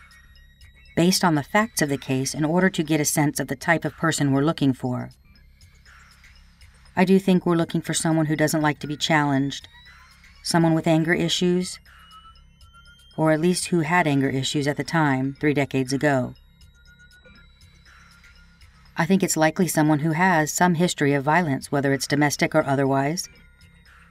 based 0.95 1.25
on 1.25 1.37
the 1.37 1.43
facts 1.43 1.81
of 1.81 1.89
the 1.89 1.97
case 1.97 2.35
in 2.35 2.45
order 2.45 2.69
to 2.69 2.83
get 2.83 3.01
a 3.01 3.05
sense 3.05 3.39
of 3.39 3.49
the 3.49 3.57
type 3.57 3.85
of 3.85 3.97
person 3.97 4.33
we're 4.33 4.45
looking 4.45 4.73
for. 4.73 5.11
I 6.97 7.05
do 7.05 7.19
think 7.19 7.47
we're 7.47 7.57
looking 7.57 7.81
for 7.81 7.95
someone 7.95 8.27
who 8.27 8.37
doesn't 8.37 8.61
like 8.61 8.81
to 8.81 8.87
be 8.89 8.97
challenged, 8.97 9.69
someone 10.43 10.75
with 10.75 10.89
anger 10.89 11.15
issues, 11.15 11.79
or 13.17 13.31
at 13.31 13.41
least 13.41 13.67
who 13.67 13.81
had 13.81 14.07
anger 14.07 14.29
issues 14.29 14.67
at 14.67 14.77
the 14.77 14.85
time, 14.85 15.37
three 15.41 15.55
decades 15.55 15.93
ago. 15.93 16.35
I 18.97 19.07
think 19.07 19.23
it's 19.23 19.37
likely 19.37 19.69
someone 19.69 20.01
who 20.01 20.13
has 20.13 20.53
some 20.53 20.75
history 20.75 21.15
of 21.15 21.23
violence, 21.23 21.71
whether 21.71 21.93
it's 21.93 22.09
domestic 22.09 22.55
or 22.55 22.67
otherwise, 22.67 23.29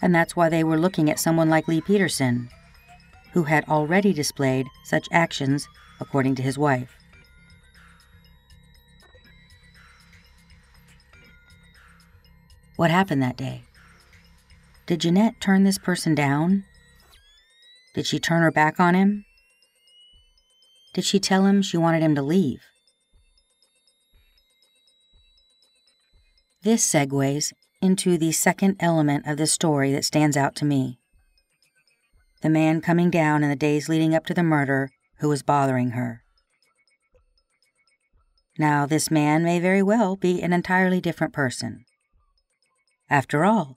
and 0.01 0.15
that's 0.15 0.35
why 0.35 0.47
they 0.47 0.63
were 0.63 0.79
looking 0.79 1.11
at 1.11 1.19
someone 1.19 1.49
like 1.49 1.67
Lee 1.67 1.81
Peterson, 1.81 2.49
who 3.37 3.43
had 3.43 3.69
already 3.69 4.13
displayed 4.13 4.65
such 4.83 5.07
actions, 5.11 5.69
according 5.99 6.33
to 6.33 6.41
his 6.41 6.57
wife. 6.57 6.97
What 12.77 12.89
happened 12.89 13.21
that 13.21 13.37
day? 13.37 13.61
Did 14.87 15.01
Janette 15.01 15.39
turn 15.39 15.65
this 15.65 15.77
person 15.77 16.15
down? 16.15 16.65
Did 17.93 18.07
she 18.07 18.17
turn 18.17 18.41
her 18.41 18.49
back 18.49 18.79
on 18.79 18.95
him? 18.95 19.23
Did 20.95 21.05
she 21.05 21.19
tell 21.19 21.45
him 21.45 21.61
she 21.61 21.77
wanted 21.77 22.01
him 22.01 22.15
to 22.15 22.23
leave? 22.23 22.63
This 26.63 26.83
segues 26.83 27.53
into 27.83 28.17
the 28.17 28.31
second 28.31 28.77
element 28.79 29.27
of 29.27 29.37
the 29.37 29.45
story 29.45 29.91
that 29.91 30.05
stands 30.05 30.35
out 30.35 30.55
to 30.55 30.65
me 30.65 30.97
the 32.47 32.51
man 32.53 32.79
coming 32.79 33.09
down 33.09 33.43
in 33.43 33.49
the 33.49 33.57
days 33.57 33.89
leading 33.89 34.15
up 34.15 34.25
to 34.25 34.33
the 34.33 34.41
murder 34.41 34.89
who 35.19 35.27
was 35.27 35.43
bothering 35.43 35.89
her. 35.89 36.23
Now, 38.57 38.85
this 38.85 39.11
man 39.11 39.43
may 39.43 39.59
very 39.59 39.83
well 39.83 40.15
be 40.15 40.41
an 40.41 40.53
entirely 40.53 41.01
different 41.01 41.33
person. 41.33 41.83
After 43.09 43.43
all, 43.43 43.75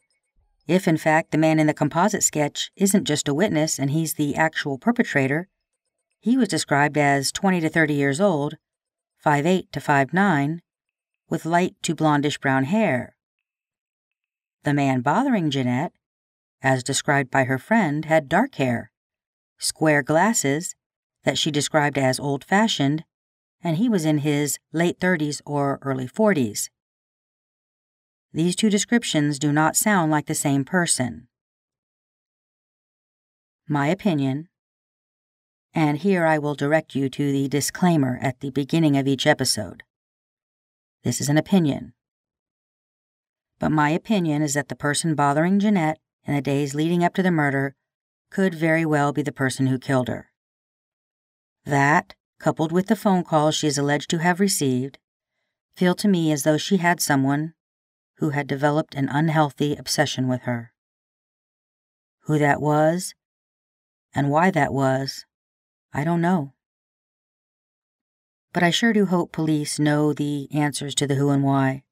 if 0.69 0.87
in 0.87 0.97
fact 0.97 1.33
the 1.33 1.39
man 1.39 1.59
in 1.59 1.67
the 1.67 1.75
composite 1.75 2.23
sketch 2.23 2.71
isn't 2.77 3.07
just 3.07 3.27
a 3.27 3.35
witness 3.35 3.77
and 3.77 3.91
he's 3.91 4.15
the 4.15 4.37
actual 4.37 4.79
perpetrator, 4.79 5.49
he 6.21 6.37
was 6.37 6.47
described 6.47 6.97
as 6.97 7.33
20 7.33 7.61
to 7.62 7.69
30 7.69 7.95
years 7.95 8.21
old, 8.21 8.55
5'8 9.27 9.73
to 9.73 9.81
5'9, 9.81 10.61
with 11.29 11.45
light 11.45 11.75
to 11.83 11.97
blondish 11.97 12.41
brown 12.41 12.62
hair. 12.62 13.17
The 14.62 14.75
man 14.75 15.00
bothering 15.00 15.50
Janette 15.50 15.93
as 16.62 16.83
described 16.83 17.31
by 17.31 17.45
her 17.45 17.59
friend, 17.59 18.05
had 18.05 18.29
dark 18.29 18.57
hair, 18.57 18.90
square 19.59 20.02
glasses 20.02 20.75
that 21.25 21.38
she 21.38 21.50
described 21.50 21.99
as 21.99 22.21
old 22.21 22.45
fashioned, 22.45 23.05
and 23.62 23.76
he 23.76 23.88
was 23.88 24.05
in 24.05 24.19
his 24.19 24.59
late 24.73 24.99
30s 24.99 25.40
or 25.45 25.79
early 25.83 26.07
40s. 26.07 26.69
These 28.33 28.57
two 28.57 28.71
descriptions 28.71 29.38
do 29.38 29.52
not 29.52 29.76
sound 29.76 30.11
like 30.11 30.26
the 30.26 30.35
same 30.35 30.64
person. 30.64 31.29
My 33.69 33.88
opinion, 33.88 34.49
and 35.75 35.99
here 35.99 36.25
I 36.25 36.38
will 36.38 36.55
direct 36.55 36.95
you 36.95 37.09
to 37.09 37.33
the 37.33 37.49
disclaimer 37.49 38.19
at 38.23 38.40
the 38.40 38.50
beginning 38.50 38.97
of 38.97 39.07
each 39.07 39.26
episode. 39.26 39.83
This 41.05 41.21
is 41.21 41.29
an 41.29 41.38
opinion. 41.38 41.93
But 43.59 43.71
my 43.71 43.90
opinion 43.90 44.43
is 44.43 44.55
that 44.55 44.69
the 44.69 44.75
person 44.75 45.14
bothering 45.14 45.59
Janette 45.61 45.99
in 46.25 46.35
the 46.35 46.41
days 46.41 46.75
leading 46.75 47.03
up 47.05 47.15
to 47.15 47.23
the 47.23 47.31
murder 47.31 47.75
could 48.31 48.55
very 48.55 48.87
well 48.87 49.12
be 49.12 49.23
the 49.23 49.33
person 49.33 49.67
who 49.67 49.79
killed 49.79 50.09
her. 50.09 50.31
That, 51.65 52.15
coupled 52.39 52.73
with 52.73 52.87
the 52.87 52.97
phone 52.97 53.25
calls 53.25 53.55
she 53.55 53.67
is 53.67 53.79
alleged 53.79 54.11
to 54.11 54.19
have 54.19 54.41
received, 54.41 54.99
feel 55.75 55.95
to 55.97 56.09
me 56.09 56.33
as 56.33 56.43
though 56.43 56.59
she 56.59 56.79
had 56.79 57.00
someone 57.00 57.55
who 58.17 58.31
had 58.31 58.47
developed 58.47 58.95
an 58.95 59.09
unhealthy 59.09 59.75
obsession 59.77 60.29
with 60.29 60.43
her. 60.43 60.73
Who 62.25 62.39
that 62.39 62.61
was, 62.61 63.15
and 64.15 64.31
why 64.31 64.50
that 64.50 64.73
was, 64.73 65.25
I 65.93 66.05
don't 66.05 66.21
know. 66.21 66.53
But 68.53 68.62
I 68.62 68.71
sure 68.71 68.93
do 68.93 69.07
hope 69.07 69.33
police 69.33 69.79
know 69.79 70.12
the 70.12 70.49
answers 70.53 70.95
to 70.97 71.07
the 71.07 71.15
who 71.15 71.31
and 71.31 71.43
why. 71.43 71.83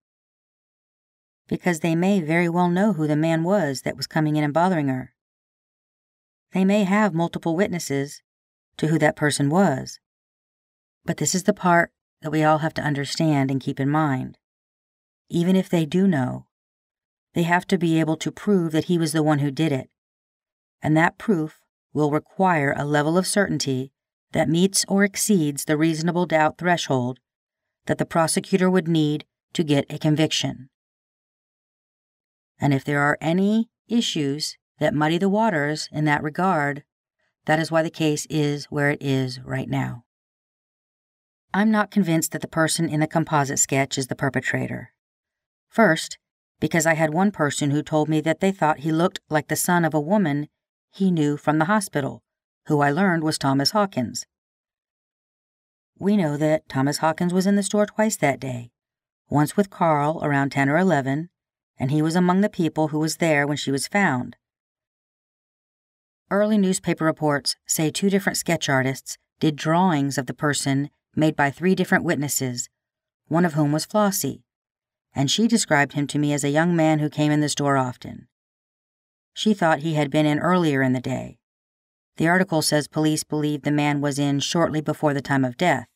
Because 1.49 1.81
they 1.81 1.97
may 1.97 2.21
very 2.21 2.49
well 2.49 2.69
know 2.69 2.93
who 2.93 3.07
the 3.07 3.17
man 3.17 3.43
was 3.43 3.83
that 3.83 3.97
was 3.97 4.07
coming 4.07 4.37
in 4.37 4.45
and 4.45 4.55
bothering 4.55 4.89
her. 4.89 5.15
They 6.53 6.65
may 6.65 6.85
have 6.85 7.13
multiple 7.15 7.57
witnesses 7.57 8.23
to 8.77 8.89
who 8.89 8.99
that 8.99 9.17
person 9.17 9.51
was. 9.51 9.99
But 11.05 11.17
this 11.17 11.35
is 11.35 11.45
the 11.45 11.55
part 11.55 11.91
that 12.23 12.31
we 12.31 12.45
all 12.45 12.59
have 12.59 12.75
to 12.75 12.83
understand 12.83 13.51
and 13.51 13.61
keep 13.61 13.81
in 13.81 13.89
mind. 13.89 14.39
Even 15.31 15.57
if 15.57 15.69
they 15.69 15.85
do 15.85 16.07
know, 16.07 16.47
they 17.35 17.43
have 17.43 17.67
to 17.69 17.79
be 17.79 18.01
able 18.01 18.17
to 18.17 18.31
prove 18.31 18.73
that 18.73 18.85
he 18.85 18.99
was 18.99 19.13
the 19.13 19.23
one 19.23 19.41
who 19.41 19.51
did 19.51 19.73
it. 19.73 19.91
And 20.83 20.97
that 20.97 21.19
proof 21.19 21.61
will 21.93 22.11
require 22.11 22.75
a 22.77 22.85
level 22.85 23.19
of 23.19 23.27
certainty 23.27 23.93
that 24.33 24.49
meets 24.49 24.85
or 24.89 25.05
exceeds 25.05 25.65
the 25.65 25.77
reasonable 25.77 26.27
doubt 26.27 26.59
threshold 26.59 27.19
that 27.87 27.99
the 27.99 28.07
prosecutor 28.07 28.71
would 28.71 28.89
need 28.89 29.25
to 29.55 29.65
get 29.65 29.87
a 29.91 29.99
conviction. 29.99 30.69
And 32.61 32.75
if 32.75 32.85
there 32.85 33.01
are 33.01 33.19
any 33.21 33.69
issues 33.89 34.57
that 34.79 34.95
muddy 34.95 35.19
the 35.19 35.29
waters 35.29 35.89
in 35.93 36.05
that 36.05 36.23
regard, 36.23 36.85
that 37.47 37.59
is 37.59 37.71
why 37.71 37.83
the 37.83 37.91
case 37.91 38.27
is 38.29 38.67
where 38.67 38.91
it 38.91 39.03
is 39.03 39.41
right 39.41 39.69
now. 39.69 40.05
I'm 41.55 41.71
not 41.71 41.91
convinced 41.91 42.33
that 42.33 42.43
the 42.43 42.49
person 42.49 42.89
in 42.89 43.01
the 43.01 43.07
composite 43.07 43.59
sketch 43.59 43.97
is 43.97 44.09
the 44.09 44.15
perpetrator. 44.15 44.93
First, 45.69 46.19
because 46.61 46.87
I 46.87 46.95
had 46.95 47.15
one 47.15 47.31
person 47.31 47.71
who 47.71 47.83
told 47.83 48.09
me 48.09 48.21
that 48.21 48.41
they 48.41 48.53
thought 48.53 48.81
he 48.81 48.93
looked 48.93 49.21
like 49.31 49.49
the 49.49 49.57
son 49.57 49.85
of 49.85 49.95
a 49.95 50.01
woman 50.01 50.49
he 50.91 51.11
knew 51.11 51.37
from 51.37 51.59
the 51.59 51.67
hospital, 51.67 52.23
who 52.67 52.81
I 52.81 52.91
learned 52.91 53.23
was 53.23 53.39
Thomas 53.39 53.71
Hawkins. 53.71 54.27
We 55.99 56.17
know 56.17 56.37
that 56.37 56.69
Thomas 56.69 56.99
Hawkins 56.99 57.33
was 57.33 57.47
in 57.47 57.57
the 57.57 57.63
store 57.63 57.87
twice 57.87 58.17
that 58.17 58.41
day, 58.41 58.71
once 59.29 59.57
with 59.57 59.71
Carl 59.71 60.21
around 60.23 60.51
10 60.51 60.69
or 60.69 60.79
11, 60.79 61.31
and 61.79 61.91
he 61.91 62.03
was 62.03 62.17
among 62.17 62.41
the 62.41 62.49
people 62.49 62.89
who 62.89 62.99
was 62.99 63.17
there 63.17 63.47
when 63.47 63.57
she 63.57 63.71
was 63.71 63.87
found. 63.87 64.37
Early 66.31 66.59
newspaper 66.59 67.05
reports 67.05 67.57
say 67.67 67.91
two 67.91 68.11
different 68.11 68.37
sketch 68.37 68.69
artists 68.69 69.17
did 69.41 69.57
drawings 69.57 70.19
of 70.19 70.27
the 70.27 70.35
person 70.35 70.91
made 71.15 71.37
by 71.37 71.51
three 71.51 71.75
different 71.75 72.05
witnesses, 72.05 72.69
one 73.29 73.45
of 73.45 73.55
whom 73.55 73.73
was 73.73 73.87
Flossie, 73.87 74.43
and 75.15 75.31
she 75.31 75.49
described 75.49 75.95
him 75.95 76.07
to 76.07 76.19
me 76.19 76.33
as 76.33 76.45
a 76.45 76.51
young 76.51 76.77
man 76.77 76.99
who 76.99 77.09
came 77.09 77.33
in 77.33 77.41
the 77.41 77.49
store 77.49 77.77
often. 77.77 78.29
She 79.33 79.55
thought 79.55 79.81
he 79.81 79.95
had 79.95 80.11
been 80.11 80.27
in 80.27 80.39
earlier 80.39 80.83
in 80.83 80.93
the 80.93 81.01
day. 81.01 81.39
The 82.17 82.29
article 82.29 82.63
says 82.63 82.89
police 82.89 83.23
believe 83.23 83.63
the 83.63 83.71
man 83.71 84.01
was 84.01 84.19
in 84.19 84.41
shortly 84.41 84.81
before 84.81 85.15
the 85.15 85.23
time 85.23 85.45
of 85.45 85.57
death. 85.57 85.87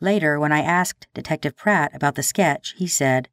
Later, 0.00 0.38
when 0.38 0.52
I 0.52 0.60
asked 0.60 1.08
Detective 1.14 1.56
Pratt 1.56 1.90
about 1.94 2.14
the 2.14 2.22
sketch, 2.22 2.74
he 2.76 2.86
said, 2.86 3.28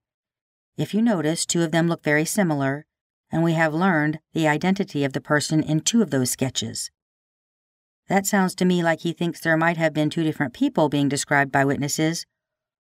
If 0.77 0.93
you 0.93 1.01
notice, 1.01 1.45
two 1.45 1.63
of 1.63 1.71
them 1.71 1.87
look 1.87 2.03
very 2.03 2.25
similar, 2.25 2.85
and 3.31 3.43
we 3.43 3.53
have 3.53 3.73
learned 3.73 4.19
the 4.33 4.47
identity 4.47 5.03
of 5.03 5.13
the 5.13 5.21
person 5.21 5.63
in 5.63 5.79
two 5.79 6.01
of 6.01 6.09
those 6.09 6.31
sketches. 6.31 6.91
That 8.07 8.25
sounds 8.25 8.53
to 8.55 8.65
me 8.65 8.83
like 8.83 9.01
he 9.01 9.13
thinks 9.13 9.39
there 9.39 9.57
might 9.57 9.77
have 9.77 9.93
been 9.93 10.09
two 10.09 10.23
different 10.23 10.53
people 10.53 10.89
being 10.89 11.09
described 11.09 11.51
by 11.51 11.65
witnesses, 11.65 12.25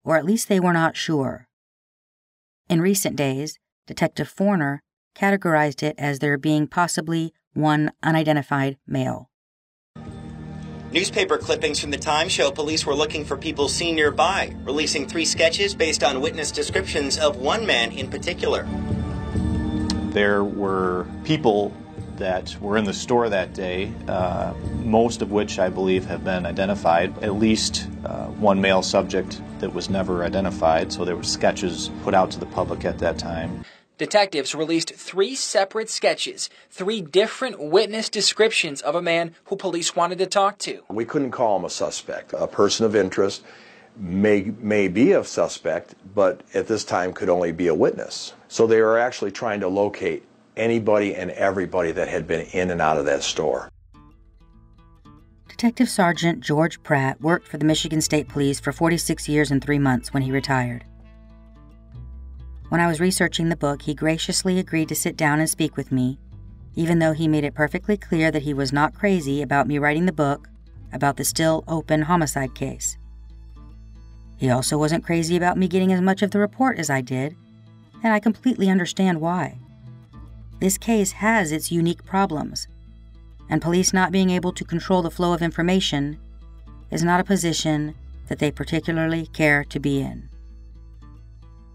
or 0.03 0.17
at 0.17 0.25
least 0.25 0.47
they 0.47 0.59
were 0.59 0.73
not 0.73 0.95
sure. 0.95 1.47
In 2.69 2.81
recent 2.81 3.15
days, 3.15 3.59
Detective 3.85 4.29
Forner 4.29 4.81
categorized 5.15 5.83
it 5.83 5.95
as 5.97 6.19
there 6.19 6.37
being 6.37 6.67
possibly 6.67 7.33
one 7.53 7.91
unidentified 8.01 8.77
male. 8.87 9.29
Newspaper 10.93 11.39
clippings 11.39 11.79
from 11.79 11.89
the 11.89 11.97
time 11.97 12.29
show 12.29 12.51
police 12.51 12.85
were 12.85 12.93
looking 12.93 13.25
for 13.25 13.35
people 13.35 13.67
seen 13.67 13.95
nearby, 13.95 14.55
releasing 14.63 15.07
three 15.07 15.25
sketches 15.25 15.73
based 15.73 16.03
on 16.03 16.21
witness 16.21 16.51
descriptions 16.51 17.17
of 17.17 17.37
one 17.37 17.65
man 17.65 17.91
in 17.91 18.11
particular. 18.11 18.67
There 20.11 20.43
were 20.43 21.07
people 21.23 21.73
that 22.17 22.55
were 22.61 22.77
in 22.77 22.85
the 22.85 22.93
store 22.93 23.27
that 23.27 23.55
day, 23.55 23.91
uh, 24.07 24.53
most 24.83 25.23
of 25.23 25.31
which 25.31 25.57
I 25.57 25.67
believe 25.67 26.05
have 26.05 26.23
been 26.23 26.45
identified. 26.45 27.23
At 27.23 27.33
least 27.37 27.87
uh, 28.05 28.27
one 28.27 28.61
male 28.61 28.83
subject 28.83 29.41
that 29.61 29.73
was 29.73 29.89
never 29.89 30.23
identified, 30.23 30.93
so 30.93 31.05
there 31.05 31.15
were 31.15 31.23
sketches 31.23 31.89
put 32.03 32.13
out 32.13 32.29
to 32.31 32.39
the 32.39 32.45
public 32.45 32.85
at 32.85 32.99
that 32.99 33.17
time. 33.17 33.65
Detectives 33.97 34.55
released 34.55 34.95
three 34.95 35.35
separate 35.35 35.89
sketches, 35.89 36.49
three 36.69 37.01
different 37.01 37.59
witness 37.59 38.09
descriptions 38.09 38.81
of 38.81 38.95
a 38.95 39.01
man 39.01 39.35
who 39.45 39.55
police 39.55 39.95
wanted 39.95 40.17
to 40.17 40.25
talk 40.25 40.57
to. 40.59 40.81
We 40.89 41.05
couldn't 41.05 41.31
call 41.31 41.57
him 41.57 41.65
a 41.65 41.69
suspect, 41.69 42.33
a 42.33 42.47
person 42.47 42.85
of 42.85 42.95
interest 42.95 43.43
may 43.95 44.51
may 44.59 44.87
be 44.87 45.11
a 45.11 45.23
suspect, 45.23 45.95
but 46.15 46.41
at 46.53 46.67
this 46.67 46.83
time 46.83 47.13
could 47.13 47.29
only 47.29 47.51
be 47.51 47.67
a 47.67 47.75
witness. 47.75 48.33
So 48.47 48.67
they 48.67 48.81
were 48.81 48.97
actually 48.97 49.31
trying 49.31 49.59
to 49.61 49.67
locate 49.67 50.23
anybody 50.57 51.15
and 51.15 51.31
everybody 51.31 51.91
that 51.91 52.07
had 52.07 52.27
been 52.27 52.47
in 52.47 52.71
and 52.71 52.81
out 52.81 52.97
of 52.97 53.05
that 53.05 53.23
store. 53.23 53.69
Detective 55.47 55.89
Sergeant 55.89 56.41
George 56.41 56.81
Pratt 56.83 57.21
worked 57.21 57.47
for 57.47 57.57
the 57.57 57.65
Michigan 57.65 58.01
State 58.01 58.27
Police 58.27 58.59
for 58.59 58.71
46 58.71 59.29
years 59.29 59.51
and 59.51 59.63
three 59.63 59.79
months 59.79 60.13
when 60.13 60.23
he 60.23 60.31
retired. 60.31 60.83
When 62.73 62.81
I 62.81 62.87
was 62.87 62.99
researching 62.99 63.49
the 63.49 63.55
book, 63.55 63.83
he 63.83 63.93
graciously 63.93 64.57
agreed 64.57 64.89
to 64.89 64.95
sit 64.95 65.15
down 65.15 65.39
and 65.39 65.47
speak 65.47 65.77
with 65.77 65.91
me, 65.91 66.17
even 66.73 66.97
though 66.97 67.13
he 67.13 67.27
made 67.27 67.43
it 67.43 67.53
perfectly 67.53 67.97
clear 67.97 68.31
that 68.31 68.41
he 68.41 68.53
was 68.55 68.73
not 68.73 68.95
crazy 68.95 69.43
about 69.43 69.67
me 69.67 69.77
writing 69.77 70.07
the 70.07 70.11
book 70.11 70.49
about 70.91 71.17
the 71.17 71.23
still 71.23 71.63
open 71.67 72.01
homicide 72.01 72.55
case. 72.55 72.97
He 74.37 74.49
also 74.49 74.75
wasn't 74.79 75.03
crazy 75.03 75.35
about 75.35 75.55
me 75.55 75.67
getting 75.67 75.93
as 75.93 76.01
much 76.01 76.23
of 76.23 76.31
the 76.31 76.39
report 76.39 76.79
as 76.79 76.89
I 76.89 77.01
did, 77.01 77.35
and 78.01 78.11
I 78.11 78.19
completely 78.19 78.71
understand 78.71 79.21
why. 79.21 79.59
This 80.59 80.79
case 80.79 81.11
has 81.11 81.51
its 81.51 81.71
unique 81.71 82.03
problems, 82.03 82.67
and 83.51 83.61
police 83.61 83.93
not 83.93 84.11
being 84.11 84.31
able 84.31 84.51
to 84.51 84.65
control 84.65 85.03
the 85.03 85.11
flow 85.11 85.31
of 85.31 85.43
information 85.43 86.17
is 86.89 87.03
not 87.03 87.19
a 87.19 87.23
position 87.23 87.93
that 88.29 88.39
they 88.39 88.49
particularly 88.49 89.27
care 89.27 89.63
to 89.63 89.79
be 89.79 90.01
in. 90.01 90.27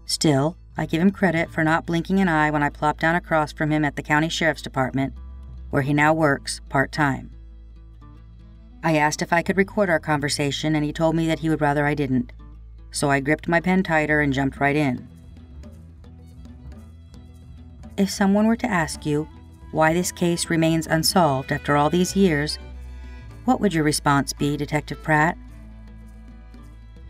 Still, 0.05 0.57
I 0.79 0.85
give 0.85 1.01
him 1.01 1.11
credit 1.11 1.51
for 1.51 1.61
not 1.61 1.85
blinking 1.85 2.21
an 2.21 2.29
eye 2.29 2.51
when 2.51 2.63
I 2.63 2.69
plopped 2.69 3.01
down 3.01 3.13
across 3.13 3.51
from 3.51 3.69
him 3.69 3.83
at 3.83 3.97
the 3.97 4.01
county 4.01 4.29
sheriff's 4.29 4.61
department, 4.61 5.13
where 5.71 5.81
he 5.81 5.93
now 5.93 6.13
works 6.13 6.61
part 6.69 6.93
time. 6.93 7.31
I 8.81 8.95
asked 8.95 9.21
if 9.21 9.33
I 9.33 9.41
could 9.41 9.57
record 9.57 9.89
our 9.89 9.99
conversation, 9.99 10.75
and 10.75 10.85
he 10.85 10.93
told 10.93 11.17
me 11.17 11.27
that 11.27 11.39
he 11.39 11.49
would 11.49 11.59
rather 11.59 11.85
I 11.85 11.95
didn't, 11.95 12.31
so 12.91 13.11
I 13.11 13.19
gripped 13.19 13.49
my 13.49 13.59
pen 13.59 13.83
tighter 13.83 14.21
and 14.21 14.31
jumped 14.31 14.61
right 14.61 14.75
in. 14.77 15.05
If 17.97 18.09
someone 18.09 18.47
were 18.47 18.55
to 18.55 18.71
ask 18.71 19.05
you 19.05 19.27
why 19.71 19.93
this 19.93 20.13
case 20.13 20.49
remains 20.49 20.87
unsolved 20.87 21.51
after 21.51 21.75
all 21.75 21.89
these 21.89 22.15
years, 22.15 22.57
what 23.43 23.59
would 23.59 23.73
your 23.73 23.83
response 23.83 24.31
be, 24.31 24.55
Detective 24.55 25.03
Pratt? 25.03 25.37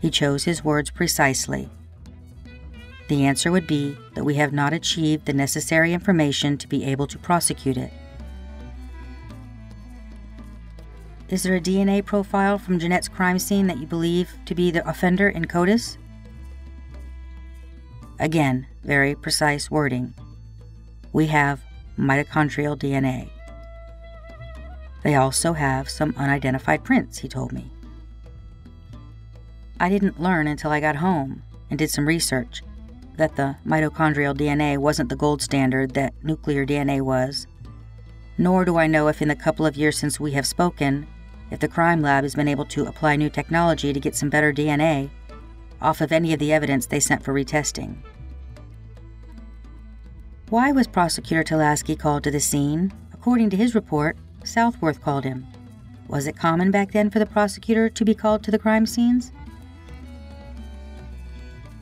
He 0.00 0.10
chose 0.10 0.42
his 0.42 0.64
words 0.64 0.90
precisely. 0.90 1.70
The 3.10 3.26
answer 3.26 3.50
would 3.50 3.66
be 3.66 3.98
that 4.14 4.22
we 4.22 4.36
have 4.36 4.52
not 4.52 4.72
achieved 4.72 5.26
the 5.26 5.32
necessary 5.32 5.92
information 5.92 6.56
to 6.58 6.68
be 6.68 6.84
able 6.84 7.08
to 7.08 7.18
prosecute 7.18 7.76
it. 7.76 7.92
Is 11.28 11.42
there 11.42 11.56
a 11.56 11.60
DNA 11.60 12.04
profile 12.04 12.56
from 12.56 12.78
Janette's 12.78 13.08
crime 13.08 13.40
scene 13.40 13.66
that 13.66 13.78
you 13.78 13.86
believe 13.88 14.32
to 14.46 14.54
be 14.54 14.70
the 14.70 14.88
offender 14.88 15.28
in 15.28 15.46
CODIS? 15.46 15.98
Again, 18.20 18.68
very 18.84 19.16
precise 19.16 19.72
wording 19.72 20.14
we 21.12 21.26
have 21.26 21.60
mitochondrial 21.98 22.78
DNA. 22.78 23.28
They 25.02 25.16
also 25.16 25.54
have 25.54 25.90
some 25.90 26.14
unidentified 26.16 26.84
prints, 26.84 27.18
he 27.18 27.26
told 27.26 27.50
me. 27.50 27.72
I 29.80 29.88
didn't 29.88 30.20
learn 30.20 30.46
until 30.46 30.70
I 30.70 30.78
got 30.78 30.94
home 30.94 31.42
and 31.70 31.76
did 31.76 31.90
some 31.90 32.06
research 32.06 32.62
that 33.20 33.36
the 33.36 33.54
mitochondrial 33.66 34.34
DNA 34.34 34.78
wasn't 34.78 35.10
the 35.10 35.14
gold 35.14 35.42
standard 35.42 35.92
that 35.92 36.14
nuclear 36.24 36.64
DNA 36.64 37.02
was. 37.02 37.46
Nor 38.38 38.64
do 38.64 38.78
I 38.78 38.86
know 38.86 39.08
if, 39.08 39.20
in 39.20 39.28
the 39.28 39.36
couple 39.36 39.66
of 39.66 39.76
years 39.76 39.98
since 39.98 40.18
we 40.18 40.32
have 40.32 40.46
spoken, 40.46 41.06
if 41.50 41.60
the 41.60 41.68
crime 41.68 42.00
lab 42.00 42.24
has 42.24 42.34
been 42.34 42.48
able 42.48 42.64
to 42.64 42.86
apply 42.86 43.16
new 43.16 43.28
technology 43.28 43.92
to 43.92 44.00
get 44.00 44.16
some 44.16 44.30
better 44.30 44.54
DNA 44.54 45.10
off 45.82 46.00
of 46.00 46.12
any 46.12 46.32
of 46.32 46.38
the 46.38 46.50
evidence 46.50 46.86
they 46.86 46.98
sent 46.98 47.22
for 47.22 47.34
retesting. 47.34 47.96
Why 50.48 50.72
was 50.72 50.86
Prosecutor 50.86 51.44
Tulaski 51.44 51.98
called 51.98 52.24
to 52.24 52.30
the 52.30 52.40
scene? 52.40 52.90
According 53.12 53.50
to 53.50 53.56
his 53.56 53.74
report, 53.74 54.16
Southworth 54.44 55.02
called 55.02 55.24
him. 55.24 55.46
Was 56.08 56.26
it 56.26 56.38
common 56.38 56.70
back 56.70 56.92
then 56.92 57.10
for 57.10 57.18
the 57.18 57.26
prosecutor 57.26 57.90
to 57.90 58.04
be 58.04 58.14
called 58.14 58.42
to 58.44 58.50
the 58.50 58.58
crime 58.58 58.86
scenes? 58.86 59.30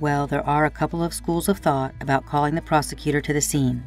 Well, 0.01 0.27
there 0.29 0.47
are 0.47 0.65
a 0.65 0.71
couple 0.71 1.03
of 1.03 1.13
schools 1.13 1.49
of 1.49 1.59
thought 1.59 1.95
about 2.01 2.27
calling 2.27 2.55
the 2.55 2.63
prosecutor 2.63 3.21
to 3.21 3.33
the 3.33 3.41
scene. 3.41 3.83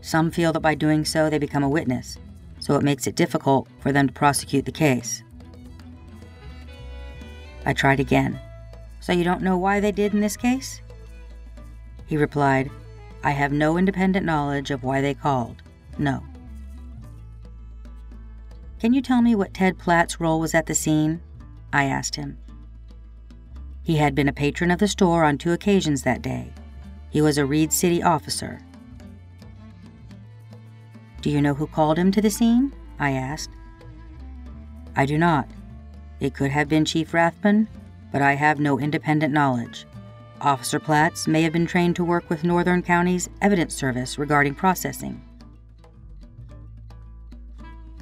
Some 0.00 0.30
feel 0.30 0.52
that 0.52 0.60
by 0.60 0.74
doing 0.74 1.04
so 1.04 1.28
they 1.28 1.38
become 1.38 1.62
a 1.62 1.68
witness, 1.68 2.16
so 2.58 2.76
it 2.76 2.82
makes 2.82 3.06
it 3.06 3.16
difficult 3.16 3.68
for 3.80 3.92
them 3.92 4.06
to 4.06 4.12
prosecute 4.12 4.64
the 4.64 4.72
case. 4.72 5.22
I 7.66 7.72
tried 7.72 8.00
again. 8.00 8.40
So 9.00 9.12
you 9.12 9.24
don't 9.24 9.42
know 9.42 9.58
why 9.58 9.80
they 9.80 9.92
did 9.92 10.14
in 10.14 10.20
this 10.20 10.36
case? 10.36 10.80
He 12.06 12.16
replied, 12.16 12.70
I 13.22 13.32
have 13.32 13.52
no 13.52 13.76
independent 13.76 14.24
knowledge 14.24 14.70
of 14.70 14.84
why 14.84 15.00
they 15.00 15.14
called. 15.14 15.62
No. 15.98 16.22
Can 18.78 18.92
you 18.92 19.02
tell 19.02 19.20
me 19.20 19.34
what 19.34 19.52
Ted 19.52 19.78
Platt's 19.78 20.20
role 20.20 20.40
was 20.40 20.54
at 20.54 20.66
the 20.66 20.74
scene? 20.74 21.20
I 21.72 21.84
asked 21.84 22.16
him. 22.16 22.38
He 23.86 23.98
had 23.98 24.16
been 24.16 24.26
a 24.26 24.32
patron 24.32 24.72
of 24.72 24.80
the 24.80 24.88
store 24.88 25.22
on 25.22 25.38
two 25.38 25.52
occasions 25.52 26.02
that 26.02 26.20
day. 26.20 26.52
He 27.08 27.22
was 27.22 27.38
a 27.38 27.46
Reed 27.46 27.72
City 27.72 28.02
officer. 28.02 28.58
Do 31.20 31.30
you 31.30 31.40
know 31.40 31.54
who 31.54 31.68
called 31.68 31.96
him 31.96 32.10
to 32.10 32.20
the 32.20 32.28
scene? 32.28 32.74
I 32.98 33.12
asked. 33.12 33.52
I 34.96 35.06
do 35.06 35.16
not. 35.16 35.48
It 36.18 36.34
could 36.34 36.50
have 36.50 36.68
been 36.68 36.84
Chief 36.84 37.14
Rathbun, 37.14 37.68
but 38.10 38.22
I 38.22 38.32
have 38.32 38.58
no 38.58 38.80
independent 38.80 39.32
knowledge. 39.32 39.86
Officer 40.40 40.80
Platts 40.80 41.28
may 41.28 41.42
have 41.42 41.52
been 41.52 41.64
trained 41.64 41.94
to 41.94 42.04
work 42.04 42.28
with 42.28 42.42
Northern 42.42 42.82
County's 42.82 43.28
Evidence 43.40 43.72
Service 43.72 44.18
regarding 44.18 44.56
processing. 44.56 45.22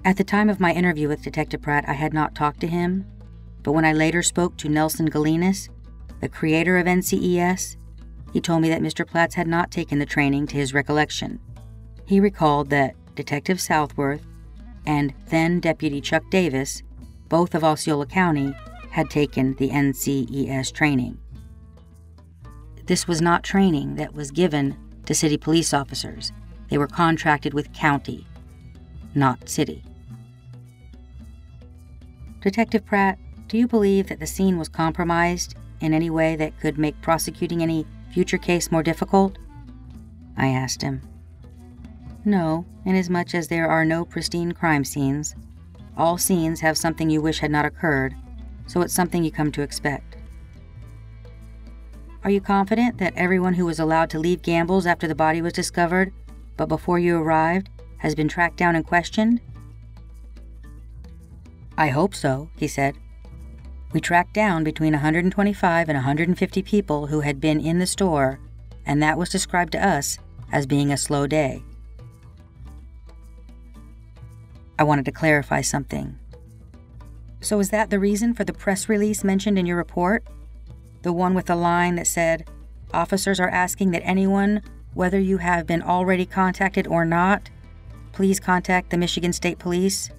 At 0.02 0.16
the 0.16 0.24
time 0.24 0.48
of 0.48 0.60
my 0.60 0.72
interview 0.72 1.08
with 1.08 1.20
Detective 1.20 1.60
Pratt, 1.60 1.86
I 1.86 1.92
had 1.92 2.14
not 2.14 2.34
talked 2.34 2.60
to 2.60 2.66
him, 2.68 3.04
but 3.62 3.72
when 3.72 3.84
I 3.84 3.92
later 3.92 4.22
spoke 4.22 4.56
to 4.58 4.68
Nelson 4.70 5.06
Galinas, 5.06 5.68
the 6.20 6.28
creator 6.28 6.78
of 6.78 6.86
NCES, 6.86 7.76
he 8.32 8.40
told 8.40 8.62
me 8.62 8.68
that 8.68 8.82
Mr. 8.82 9.06
Platts 9.06 9.34
had 9.34 9.46
not 9.46 9.70
taken 9.70 9.98
the 9.98 10.06
training 10.06 10.46
to 10.48 10.56
his 10.56 10.74
recollection. 10.74 11.38
He 12.06 12.20
recalled 12.20 12.70
that 12.70 12.94
Detective 13.14 13.60
Southworth 13.60 14.26
and 14.86 15.14
then 15.28 15.60
Deputy 15.60 16.00
Chuck 16.00 16.24
Davis, 16.30 16.82
both 17.28 17.54
of 17.54 17.64
Osceola 17.64 18.06
County, 18.06 18.54
had 18.90 19.10
taken 19.10 19.54
the 19.54 19.70
NCES 19.70 20.72
training. 20.72 21.18
This 22.86 23.08
was 23.08 23.22
not 23.22 23.42
training 23.42 23.94
that 23.96 24.14
was 24.14 24.30
given 24.30 24.76
to 25.06 25.14
city 25.14 25.36
police 25.36 25.72
officers. 25.72 26.32
They 26.68 26.78
were 26.78 26.86
contracted 26.86 27.54
with 27.54 27.72
county, 27.72 28.26
not 29.14 29.48
city. 29.48 29.82
Detective 32.40 32.84
Pratt, 32.84 33.18
do 33.48 33.56
you 33.56 33.66
believe 33.66 34.08
that 34.08 34.20
the 34.20 34.26
scene 34.26 34.58
was 34.58 34.68
compromised 34.68 35.56
in 35.80 35.94
any 35.94 36.10
way 36.10 36.36
that 36.36 36.58
could 36.60 36.78
make 36.78 37.00
prosecuting 37.00 37.62
any 37.62 37.86
future 38.12 38.38
case 38.38 38.70
more 38.70 38.82
difficult? 38.82 39.38
I 40.36 40.48
asked 40.48 40.82
him. 40.82 41.02
No, 42.24 42.64
inasmuch 42.84 43.34
as 43.34 43.48
there 43.48 43.68
are 43.68 43.84
no 43.84 44.04
pristine 44.04 44.52
crime 44.52 44.84
scenes. 44.84 45.34
All 45.96 46.18
scenes 46.18 46.60
have 46.60 46.78
something 46.78 47.10
you 47.10 47.20
wish 47.20 47.38
had 47.38 47.50
not 47.50 47.64
occurred, 47.64 48.14
so 48.66 48.80
it's 48.80 48.94
something 48.94 49.22
you 49.22 49.30
come 49.30 49.52
to 49.52 49.62
expect. 49.62 50.16
Are 52.24 52.30
you 52.30 52.40
confident 52.40 52.96
that 52.98 53.14
everyone 53.16 53.54
who 53.54 53.66
was 53.66 53.78
allowed 53.78 54.08
to 54.10 54.18
leave 54.18 54.40
Gambles 54.40 54.86
after 54.86 55.06
the 55.06 55.14
body 55.14 55.42
was 55.42 55.52
discovered, 55.52 56.12
but 56.56 56.70
before 56.70 56.98
you 56.98 57.18
arrived, 57.18 57.68
has 57.98 58.14
been 58.14 58.28
tracked 58.28 58.56
down 58.56 58.76
and 58.76 58.86
questioned? 58.86 59.40
I 61.76 61.88
hope 61.88 62.14
so, 62.14 62.48
he 62.56 62.66
said. 62.66 62.96
We 63.94 64.00
tracked 64.00 64.34
down 64.34 64.64
between 64.64 64.92
125 64.92 65.88
and 65.88 65.96
150 65.96 66.62
people 66.62 67.06
who 67.06 67.20
had 67.20 67.40
been 67.40 67.60
in 67.60 67.78
the 67.78 67.86
store, 67.86 68.40
and 68.84 69.00
that 69.00 69.16
was 69.16 69.28
described 69.28 69.70
to 69.72 69.86
us 69.86 70.18
as 70.50 70.66
being 70.66 70.90
a 70.90 70.96
slow 70.96 71.28
day. 71.28 71.62
I 74.80 74.82
wanted 74.82 75.04
to 75.04 75.12
clarify 75.12 75.60
something. 75.60 76.18
So, 77.40 77.60
is 77.60 77.70
that 77.70 77.90
the 77.90 78.00
reason 78.00 78.34
for 78.34 78.42
the 78.42 78.52
press 78.52 78.88
release 78.88 79.22
mentioned 79.22 79.60
in 79.60 79.64
your 79.64 79.76
report? 79.76 80.26
The 81.02 81.12
one 81.12 81.32
with 81.32 81.46
the 81.46 81.54
line 81.54 81.94
that 81.94 82.08
said, 82.08 82.50
Officers 82.92 83.38
are 83.38 83.48
asking 83.48 83.92
that 83.92 84.04
anyone, 84.04 84.60
whether 84.94 85.20
you 85.20 85.38
have 85.38 85.68
been 85.68 85.82
already 85.82 86.26
contacted 86.26 86.88
or 86.88 87.04
not, 87.04 87.48
please 88.10 88.40
contact 88.40 88.90
the 88.90 88.98
Michigan 88.98 89.32
State 89.32 89.60
Police? 89.60 90.10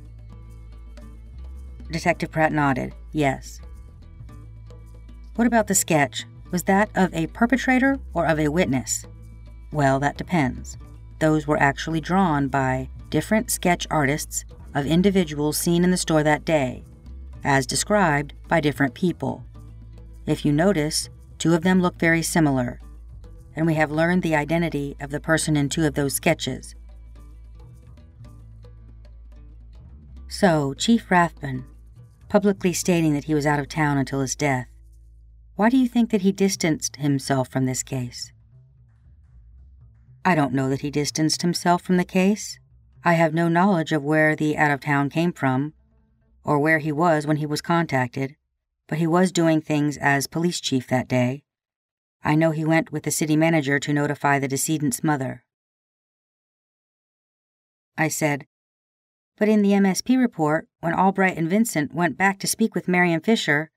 Detective 1.91 2.31
Pratt 2.31 2.53
nodded. 2.53 2.93
Yes. 3.11 3.59
What 5.35 5.47
about 5.47 5.67
the 5.67 5.75
sketch? 5.75 6.25
Was 6.51 6.63
that 6.63 6.89
of 6.95 7.13
a 7.13 7.27
perpetrator 7.27 7.99
or 8.13 8.25
of 8.25 8.39
a 8.39 8.47
witness? 8.47 9.05
Well, 9.73 9.99
that 9.99 10.17
depends. 10.17 10.77
Those 11.19 11.45
were 11.45 11.61
actually 11.61 11.99
drawn 11.99 12.47
by 12.47 12.87
different 13.09 13.51
sketch 13.51 13.85
artists 13.91 14.45
of 14.73 14.85
individuals 14.85 15.57
seen 15.57 15.83
in 15.83 15.91
the 15.91 15.97
store 15.97 16.23
that 16.23 16.45
day, 16.45 16.85
as 17.43 17.65
described 17.65 18.33
by 18.47 18.61
different 18.61 18.93
people. 18.93 19.43
If 20.25 20.45
you 20.45 20.53
notice, 20.53 21.09
two 21.37 21.53
of 21.53 21.63
them 21.63 21.81
look 21.81 21.99
very 21.99 22.21
similar, 22.21 22.79
and 23.57 23.65
we 23.65 23.73
have 23.73 23.91
learned 23.91 24.23
the 24.23 24.35
identity 24.35 24.95
of 25.01 25.09
the 25.09 25.19
person 25.19 25.57
in 25.57 25.67
two 25.67 25.85
of 25.85 25.95
those 25.95 26.13
sketches. 26.13 26.75
So, 30.29 30.73
Chief 30.73 31.11
Rathbun, 31.11 31.65
publicly 32.29 32.71
stating 32.71 33.13
that 33.13 33.25
he 33.25 33.35
was 33.35 33.45
out 33.45 33.59
of 33.59 33.67
town 33.67 33.97
until 33.97 34.21
his 34.21 34.35
death. 34.35 34.67
Why 35.55 35.69
do 35.69 35.77
you 35.77 35.87
think 35.87 36.09
that 36.09 36.21
he 36.21 36.33
distanced 36.33 36.97
himself 36.97 37.47
from 37.47 37.65
this 37.65 37.81
case? 37.81 38.33
I 40.25 40.35
don't 40.35 40.53
know 40.53 40.69
that 40.69 40.81
he 40.81 40.91
distanced 40.91 41.43
himself 41.43 41.81
from 41.81 41.95
the 41.95 42.03
case. 42.03 42.59
I 43.05 43.13
have 43.13 43.33
no 43.33 43.47
knowledge 43.47 43.93
of 43.93 44.03
where 44.03 44.35
the 44.35 44.57
out 44.57 44.71
of 44.71 44.81
town 44.81 45.09
came 45.09 45.31
from, 45.31 45.73
or 46.43 46.59
where 46.59 46.79
he 46.79 46.91
was 46.91 47.25
when 47.25 47.37
he 47.37 47.45
was 47.45 47.61
contacted, 47.61 48.35
but 48.87 48.97
he 48.97 49.07
was 49.07 49.31
doing 49.31 49.61
things 49.61 49.95
as 49.97 50.27
police 50.27 50.59
chief 50.59 50.87
that 50.87 51.07
day. 51.07 51.43
I 52.21 52.35
know 52.35 52.51
he 52.51 52.65
went 52.65 52.91
with 52.91 53.03
the 53.03 53.11
city 53.11 53.37
manager 53.37 53.79
to 53.79 53.93
notify 53.93 54.39
the 54.39 54.47
decedent's 54.49 55.03
mother. 55.03 55.45
I 57.97 58.09
said, 58.09 58.45
but 59.37 59.47
in 59.47 59.61
the 59.61 59.71
MSP 59.71 60.17
report, 60.17 60.67
when 60.81 60.93
Albright 60.93 61.37
and 61.37 61.49
Vincent 61.49 61.93
went 61.93 62.17
back 62.17 62.39
to 62.39 62.47
speak 62.47 62.73
with 62.75 62.87
Marion 62.87 63.21
Fisher, 63.21 63.69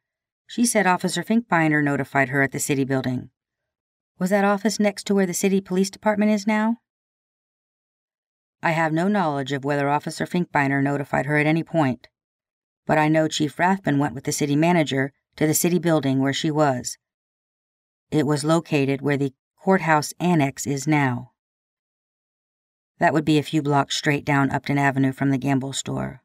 she 0.49 0.65
said 0.65 0.87
Officer 0.87 1.23
Finkbeiner 1.23 1.85
notified 1.85 2.31
her 2.31 2.41
at 2.41 2.53
the 2.53 2.59
city 2.59 2.83
building. 2.83 3.29
Was 4.19 4.31
that 4.31 4.47
office 4.47 4.81
next 4.81 5.07
to 5.07 5.15
where 5.15 5.27
the 5.27 5.35
city 5.35 5.61
police 5.61 5.91
department 5.91 6.33
is 6.33 6.47
now? 6.47 6.79
I 8.63 8.71
have 8.71 8.93
no 8.93 9.09
knowledge 9.09 9.53
of 9.53 9.65
whether 9.65 9.91
Officer 9.91 10.27
Finkbeiner 10.27 10.83
notified 10.83 11.27
her 11.27 11.37
at 11.37 11.47
any 11.47 11.63
point, 11.63 12.09
but 12.87 12.97
I 12.97 13.09
know 13.09 13.29
Chief 13.29 13.59
Rathbun 13.59 13.99
went 13.99 14.15
with 14.15 14.25
the 14.25 14.33
city 14.33 14.57
manager 14.57 15.13
to 15.37 15.47
the 15.47 15.55
city 15.55 15.79
building 15.79 16.21
where 16.21 16.33
she 16.33 16.51
was. 16.51 16.97
It 18.11 18.27
was 18.27 18.43
located 18.43 19.03
where 19.03 19.19
the 19.19 19.35
courthouse 19.63 20.15
annex 20.19 20.67
is 20.67 20.89
now. 20.89 21.33
That 22.99 23.13
would 23.13 23.27
be 23.27 23.39
a 23.39 23.45
few 23.45 23.61
blocks 23.61 23.99
straight 23.99 24.25
down 24.25 24.51
Upton 24.51 24.79
Avenue 24.79 25.13
from 25.13 25.31
the 25.31 25.39
Gamble 25.39 25.75
store. 25.75 26.23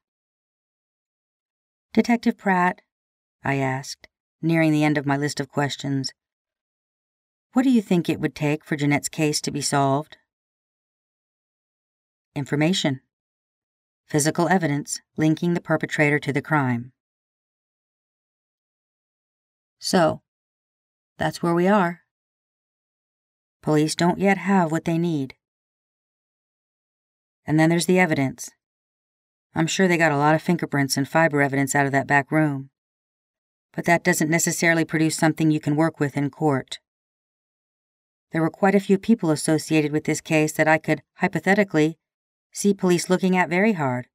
Detective 1.93 2.37
Pratt, 2.37 2.81
I 3.43 3.55
asked, 3.55 4.07
nearing 4.43 4.71
the 4.71 4.83
end 4.83 4.97
of 4.97 5.05
my 5.05 5.17
list 5.17 5.39
of 5.39 5.49
questions, 5.49 6.13
what 7.53 7.63
do 7.63 7.69
you 7.69 7.81
think 7.81 8.09
it 8.09 8.19
would 8.19 8.35
take 8.35 8.65
for 8.65 8.75
Janette's 8.75 9.09
case 9.09 9.39
to 9.41 9.51
be 9.51 9.61
solved? 9.61 10.17
Information. 12.35 13.01
Physical 14.07 14.49
evidence 14.49 14.99
linking 15.17 15.53
the 15.53 15.61
perpetrator 15.61 16.19
to 16.19 16.33
the 16.33 16.41
crime. 16.41 16.91
So, 19.79 20.21
that's 21.17 21.43
where 21.43 21.53
we 21.53 21.67
are. 21.67 22.01
Police 23.61 23.95
don't 23.95 24.19
yet 24.19 24.37
have 24.39 24.71
what 24.71 24.85
they 24.85 24.97
need. 24.97 25.35
And 27.45 27.59
then 27.59 27.69
there's 27.69 27.85
the 27.85 27.99
evidence. 27.99 28.49
I'm 29.55 29.67
sure 29.67 29.87
they 29.87 29.97
got 29.97 30.11
a 30.11 30.17
lot 30.17 30.35
of 30.35 30.41
fingerprints 30.41 30.97
and 30.97 31.07
fiber 31.07 31.41
evidence 31.41 31.75
out 31.75 31.85
of 31.85 31.91
that 31.91 32.07
back 32.07 32.31
room. 32.31 32.71
But 33.75 33.85
that 33.85 34.03
doesn't 34.03 34.29
necessarily 34.29 34.85
produce 34.85 35.17
something 35.17 35.49
you 35.49 35.59
can 35.59 35.75
work 35.75 35.99
with 35.99 36.15
in 36.15 36.29
court. 36.29 36.79
There 38.31 38.41
were 38.41 38.49
quite 38.49 38.75
a 38.75 38.79
few 38.79 38.97
people 38.97 39.31
associated 39.31 39.91
with 39.91 40.05
this 40.05 40.21
case 40.21 40.53
that 40.53 40.67
I 40.67 40.77
could, 40.77 41.01
hypothetically, 41.15 41.97
see 42.51 42.73
police 42.73 43.09
looking 43.09 43.35
at 43.35 43.49
very 43.49 43.73
hard, 43.73 44.07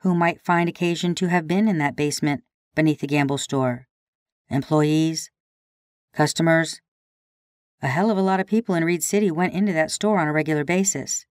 who 0.00 0.14
might 0.14 0.40
find 0.40 0.68
occasion 0.68 1.14
to 1.16 1.28
have 1.28 1.46
been 1.46 1.68
in 1.68 1.78
that 1.78 1.96
basement 1.96 2.44
beneath 2.74 3.00
the 3.00 3.06
Gamble 3.06 3.38
store. 3.38 3.88
Employees, 4.48 5.30
customers. 6.12 6.80
A 7.82 7.88
hell 7.88 8.10
of 8.10 8.18
a 8.18 8.22
lot 8.22 8.40
of 8.40 8.46
people 8.46 8.74
in 8.74 8.84
Reed 8.84 9.02
City 9.02 9.30
went 9.30 9.54
into 9.54 9.72
that 9.72 9.90
store 9.90 10.18
on 10.18 10.28
a 10.28 10.32
regular 10.32 10.64
basis. 10.64 11.26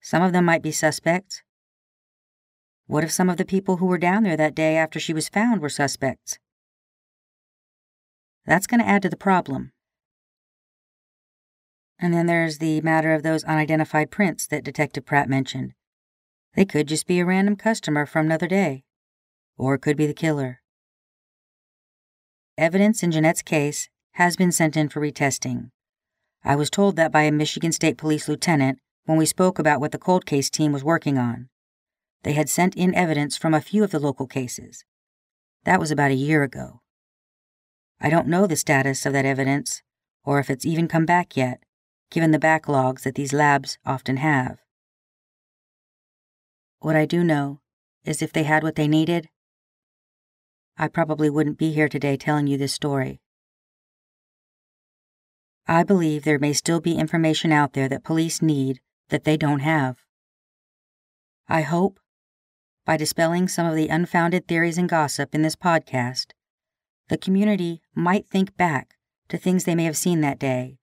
Some 0.00 0.22
of 0.22 0.32
them 0.32 0.44
might 0.44 0.62
be 0.62 0.72
suspects. 0.72 1.42
What 2.86 3.04
if 3.04 3.10
some 3.10 3.30
of 3.30 3.38
the 3.38 3.44
people 3.44 3.78
who 3.78 3.86
were 3.86 3.98
down 3.98 4.22
there 4.22 4.36
that 4.36 4.54
day 4.54 4.76
after 4.76 5.00
she 5.00 5.14
was 5.14 5.28
found 5.28 5.60
were 5.60 5.68
suspects? 5.68 6.38
That's 8.46 8.66
going 8.66 8.80
to 8.80 8.86
add 8.86 9.02
to 9.02 9.08
the 9.08 9.16
problem. 9.16 9.72
And 11.98 12.12
then 12.12 12.26
there's 12.26 12.58
the 12.58 12.80
matter 12.82 13.14
of 13.14 13.22
those 13.22 13.44
unidentified 13.44 14.10
prints 14.10 14.46
that 14.48 14.64
Detective 14.64 15.06
Pratt 15.06 15.28
mentioned. 15.28 15.72
They 16.54 16.64
could 16.64 16.86
just 16.86 17.06
be 17.06 17.20
a 17.20 17.24
random 17.24 17.56
customer 17.56 18.06
from 18.06 18.26
another 18.26 18.46
day, 18.46 18.84
or 19.56 19.74
it 19.74 19.80
could 19.80 19.96
be 19.96 20.06
the 20.06 20.14
killer. 20.14 20.60
Evidence 22.58 23.02
in 23.02 23.10
Janette's 23.10 23.42
case 23.42 23.88
has 24.12 24.36
been 24.36 24.52
sent 24.52 24.76
in 24.76 24.88
for 24.88 25.00
retesting. 25.00 25.70
I 26.44 26.54
was 26.54 26.70
told 26.70 26.96
that 26.96 27.10
by 27.10 27.22
a 27.22 27.32
Michigan 27.32 27.72
State 27.72 27.96
Police 27.96 28.28
lieutenant 28.28 28.78
when 29.06 29.18
we 29.18 29.26
spoke 29.26 29.58
about 29.58 29.80
what 29.80 29.92
the 29.92 29.98
cold 29.98 30.26
case 30.26 30.50
team 30.50 30.72
was 30.72 30.84
working 30.84 31.18
on. 31.18 31.48
They 32.22 32.34
had 32.34 32.48
sent 32.48 32.76
in 32.76 32.94
evidence 32.94 33.36
from 33.36 33.54
a 33.54 33.60
few 33.60 33.82
of 33.82 33.90
the 33.90 33.98
local 33.98 34.26
cases. 34.26 34.84
That 35.64 35.80
was 35.80 35.90
about 35.90 36.10
a 36.10 36.14
year 36.14 36.42
ago. 36.42 36.80
I 38.00 38.10
don't 38.10 38.28
know 38.28 38.46
the 38.46 38.56
status 38.56 39.06
of 39.06 39.12
that 39.12 39.24
evidence, 39.24 39.82
or 40.24 40.38
if 40.38 40.50
it's 40.50 40.66
even 40.66 40.88
come 40.88 41.06
back 41.06 41.36
yet, 41.36 41.62
given 42.10 42.30
the 42.30 42.38
backlogs 42.38 43.02
that 43.02 43.14
these 43.14 43.32
labs 43.32 43.78
often 43.84 44.18
have. 44.18 44.60
What 46.80 46.96
I 46.96 47.06
do 47.06 47.24
know 47.24 47.60
is 48.04 48.20
if 48.20 48.32
they 48.32 48.42
had 48.42 48.62
what 48.62 48.74
they 48.74 48.88
needed, 48.88 49.28
I 50.76 50.88
probably 50.88 51.30
wouldn't 51.30 51.56
be 51.56 51.72
here 51.72 51.88
today 51.88 52.16
telling 52.16 52.46
you 52.46 52.58
this 52.58 52.74
story. 52.74 53.20
I 55.66 55.82
believe 55.82 56.24
there 56.24 56.38
may 56.38 56.52
still 56.52 56.80
be 56.80 56.98
information 56.98 57.52
out 57.52 57.72
there 57.72 57.88
that 57.88 58.04
police 58.04 58.42
need 58.42 58.80
that 59.08 59.24
they 59.24 59.38
don't 59.38 59.60
have. 59.60 59.98
I 61.48 61.62
hope, 61.62 61.98
by 62.84 62.98
dispelling 62.98 63.48
some 63.48 63.66
of 63.66 63.74
the 63.74 63.88
unfounded 63.88 64.46
theories 64.46 64.76
and 64.76 64.88
gossip 64.88 65.34
in 65.34 65.40
this 65.40 65.56
podcast, 65.56 66.32
the 67.08 67.18
community 67.18 67.82
might 67.94 68.26
think 68.26 68.56
back 68.56 68.96
to 69.28 69.36
things 69.36 69.64
they 69.64 69.74
may 69.74 69.84
have 69.84 69.96
seen 69.96 70.20
that 70.20 70.38
day, 70.38 70.78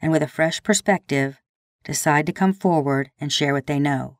and 0.00 0.12
with 0.12 0.22
a 0.22 0.28
fresh 0.28 0.62
perspective, 0.62 1.40
decide 1.84 2.26
to 2.26 2.32
come 2.32 2.52
forward 2.52 3.10
and 3.20 3.32
share 3.32 3.52
what 3.52 3.66
they 3.66 3.78
know. 3.78 4.18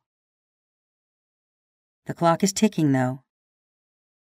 The 2.05 2.13
clock 2.13 2.43
is 2.43 2.53
ticking, 2.53 2.93
though. 2.93 3.23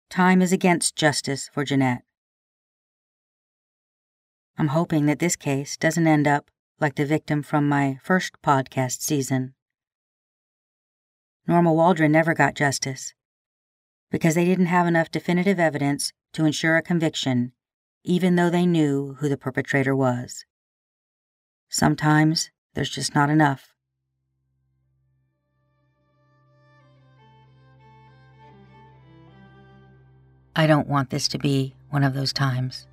Time 0.09 0.41
is 0.41 0.53
against 0.53 0.97
justice 0.97 1.51
for 1.53 1.65
Janette. 1.65 2.03
I'm 4.57 4.69
hoping 4.69 5.05
that 5.07 5.19
this 5.19 5.37
case 5.37 5.77
doesn't 5.77 6.07
end 6.07 6.27
up 6.27 6.51
like 6.81 6.95
the 6.95 7.05
victim 7.05 7.43
from 7.43 7.69
my 7.69 7.99
first 8.03 8.41
podcast 8.43 9.03
season. 9.03 9.55
Norma 11.47 11.73
Waldron 11.73 12.13
never 12.13 12.33
got 12.33 12.55
justice 12.55 13.15
because 14.11 14.35
they 14.35 14.45
didn't 14.45 14.67
have 14.67 14.87
enough 14.87 15.11
definitive 15.11 15.61
evidence 15.61 16.13
to 16.37 16.45
ensure 16.45 16.77
a 16.77 16.83
conviction, 16.83 17.51
even 18.05 18.37
though 18.37 18.51
they 18.51 18.67
knew 18.67 19.17
who 19.21 19.29
the 19.29 19.39
perpetrator 19.39 19.97
was. 19.97 20.45
Sometimes 21.71 22.51
there's 22.75 22.91
just 22.91 23.15
not 23.15 23.31
enough. 23.31 23.73
I 30.55 30.67
don't 30.67 30.87
want 30.87 31.09
this 31.09 31.27
to 31.29 31.39
be 31.39 31.75
one 31.89 32.05
of 32.05 32.13
those 32.13 32.35
times. 32.35 32.87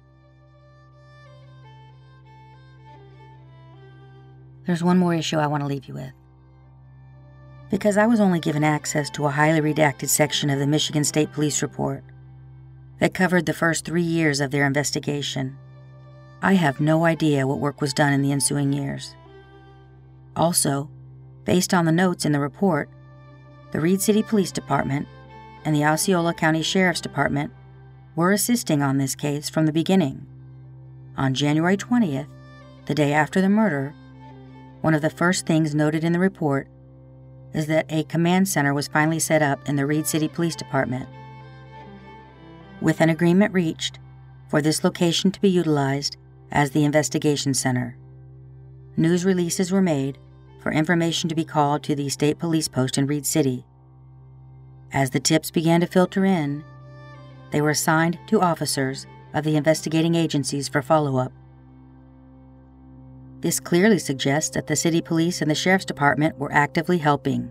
There's 4.65 4.81
one 4.81 4.97
more 4.97 5.13
issue 5.13 5.35
I 5.35 5.47
want 5.47 5.63
to 5.63 5.67
leave 5.67 5.89
you 5.89 5.95
with. 5.95 6.13
Because 7.69 7.97
I 7.97 8.05
was 8.05 8.21
only 8.21 8.39
given 8.39 8.63
access 8.63 9.09
to 9.09 9.25
a 9.25 9.31
highly 9.31 9.59
redacted 9.59 10.07
section 10.07 10.49
of 10.49 10.59
the 10.59 10.67
Michigan 10.67 11.03
State 11.03 11.33
Police 11.33 11.61
report 11.61 12.05
that 13.03 13.13
covered 13.13 13.45
the 13.45 13.53
first 13.53 13.83
three 13.83 14.01
years 14.01 14.39
of 14.39 14.49
their 14.49 14.65
investigation, 14.65 15.57
I 16.41 16.53
have 16.53 16.79
no 16.79 17.03
idea 17.03 17.45
what 17.45 17.59
work 17.59 17.81
was 17.81 17.93
done 17.93 18.13
in 18.13 18.21
the 18.21 18.31
ensuing 18.31 18.71
years. 18.71 19.13
Also, 20.37 20.89
based 21.43 21.73
on 21.73 21.83
the 21.83 21.91
notes 21.91 22.23
in 22.23 22.31
the 22.31 22.39
report, 22.39 22.89
the 23.73 23.81
Reed 23.81 24.01
City 24.01 24.23
Police 24.23 24.53
Department 24.53 25.05
and 25.65 25.75
the 25.75 25.83
Osceola 25.83 26.33
County 26.33 26.63
Sheriff's 26.63 27.01
Department 27.01 27.51
were 28.15 28.31
assisting 28.31 28.81
on 28.81 28.99
this 28.99 29.15
case 29.15 29.49
from 29.49 29.65
the 29.65 29.73
beginning. 29.73 30.25
On 31.17 31.33
January 31.33 31.75
20th, 31.75 32.29
the 32.85 32.95
day 32.95 33.11
after 33.11 33.41
the 33.41 33.49
murder, 33.49 33.93
one 34.79 34.93
of 34.93 35.01
the 35.01 35.09
first 35.09 35.45
things 35.45 35.75
noted 35.75 36.05
in 36.05 36.13
the 36.13 36.19
report 36.19 36.69
is 37.53 37.67
that 37.67 37.85
a 37.89 38.05
command 38.05 38.47
center 38.47 38.73
was 38.73 38.87
finally 38.87 39.19
set 39.19 39.41
up 39.41 39.67
in 39.67 39.75
the 39.75 39.85
Reed 39.85 40.07
City 40.07 40.29
Police 40.29 40.55
Department. 40.55 41.09
With 42.83 42.99
an 42.99 43.09
agreement 43.09 43.53
reached 43.53 43.97
for 44.49 44.61
this 44.61 44.83
location 44.83 45.31
to 45.31 45.39
be 45.39 45.47
utilized 45.47 46.17
as 46.51 46.71
the 46.71 46.83
investigation 46.83 47.53
center, 47.53 47.95
news 48.97 49.23
releases 49.23 49.71
were 49.71 49.81
made 49.81 50.17
for 50.59 50.69
information 50.69 51.29
to 51.29 51.35
be 51.35 51.45
called 51.45 51.81
to 51.83 51.95
the 51.95 52.09
state 52.09 52.39
police 52.39 52.67
post 52.67 52.97
in 52.97 53.07
Reed 53.07 53.25
City. 53.25 53.63
As 54.91 55.11
the 55.11 55.21
tips 55.21 55.49
began 55.49 55.79
to 55.79 55.87
filter 55.87 56.25
in, 56.25 56.65
they 57.51 57.61
were 57.61 57.69
assigned 57.69 58.19
to 58.27 58.41
officers 58.41 59.07
of 59.33 59.45
the 59.45 59.55
investigating 59.55 60.15
agencies 60.15 60.67
for 60.67 60.81
follow 60.81 61.15
up. 61.15 61.31
This 63.39 63.61
clearly 63.61 63.97
suggests 63.97 64.53
that 64.55 64.67
the 64.67 64.75
city 64.75 64.99
police 64.99 65.41
and 65.41 65.49
the 65.49 65.55
sheriff's 65.55 65.85
department 65.85 66.37
were 66.37 66.51
actively 66.51 66.97
helping. 66.97 67.49